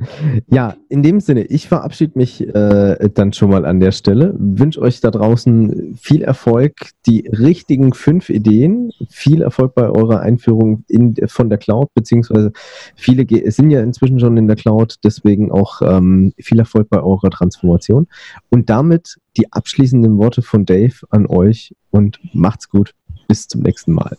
Ja, 0.50 0.76
in 0.90 1.04
dem 1.04 1.20
Sinne, 1.20 1.46
ich 1.46 1.68
verabschiede 1.68 2.14
mich 2.16 2.42
äh, 2.48 3.10
dann 3.14 3.34
schon 3.34 3.50
mal 3.50 3.66
an 3.66 3.80
der 3.80 3.92
Stelle. 3.92 4.36
Wünsche 4.38 4.82
euch 4.82 5.00
da 5.00 5.12
draußen 5.12 5.96
viel 5.96 6.22
Erfolg, 6.22 6.74
die 7.06 7.28
richtigen 7.28 7.94
fünf 7.94 8.30
Ideen, 8.30 8.92
viel 9.10 9.42
Erfolg 9.42 9.76
bei 9.76 9.90
eurer 9.90 10.20
Einführung 10.20 10.84
in, 10.88 11.16
von 11.28 11.50
der 11.50 11.58
Cloud, 11.58 11.90
beziehungsweise 11.94 12.52
viele 12.96 13.26
sind 13.52 13.72
ja 13.72 13.82
inzwischen 13.82 14.20
schon 14.20 14.38
in 14.38 14.48
der 14.48 14.58
Cloud, 14.58 14.96
deswegen 15.04 15.52
auch 15.52 15.82
ähm, 15.82 16.34
viel 16.38 16.60
Erfolg 16.60 16.90
bei 16.90 17.02
eurer 17.02 17.30
Transformation. 17.30 18.08
Und 18.50 18.70
damit 18.70 19.18
die 19.38 19.52
abschließenden 19.52 20.18
Worte 20.18 20.42
von 20.42 20.66
Dave 20.66 20.96
an 21.10 21.26
euch 21.28 21.74
und 21.92 22.20
macht's 22.34 22.70
gut. 22.70 22.94
Bis 23.28 23.48
zum 23.48 23.62
nächsten 23.62 23.94
Mal. 23.94 24.18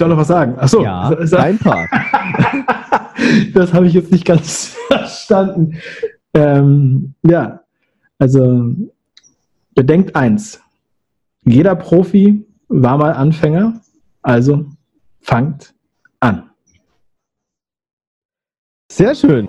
Soll 0.00 0.08
noch 0.08 0.16
was 0.16 0.28
sagen. 0.28 0.58
Achso, 0.58 0.82
ja, 0.82 1.14
dein 1.14 1.58
Part. 1.58 1.90
das 3.52 3.74
habe 3.74 3.86
ich 3.86 3.92
jetzt 3.92 4.10
nicht 4.10 4.24
ganz 4.24 4.74
verstanden. 4.88 5.76
Ähm, 6.32 7.12
ja, 7.22 7.60
also 8.18 8.74
bedenkt 9.74 10.16
eins. 10.16 10.58
Jeder 11.44 11.74
Profi 11.74 12.46
war 12.68 12.96
mal 12.96 13.12
Anfänger, 13.12 13.78
also 14.22 14.64
fangt 15.20 15.74
an. 16.20 16.48
Sehr 18.90 19.14
schön. 19.14 19.48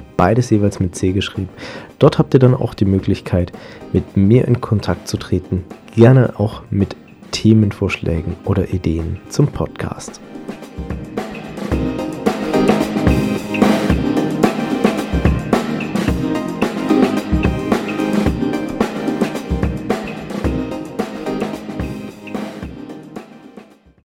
beides 0.17 0.49
jeweils 0.49 0.79
mit 0.79 0.95
C 0.95 1.11
geschrieben. 1.11 1.49
Dort 1.99 2.19
habt 2.19 2.33
ihr 2.33 2.39
dann 2.39 2.55
auch 2.55 2.73
die 2.73 2.85
Möglichkeit, 2.85 3.51
mit 3.93 4.17
mir 4.17 4.47
in 4.47 4.61
Kontakt 4.61 5.07
zu 5.07 5.17
treten, 5.17 5.63
gerne 5.95 6.39
auch 6.39 6.63
mit 6.69 6.95
Themenvorschlägen 7.31 8.35
oder 8.45 8.73
Ideen 8.73 9.19
zum 9.29 9.47
Podcast. 9.47 10.21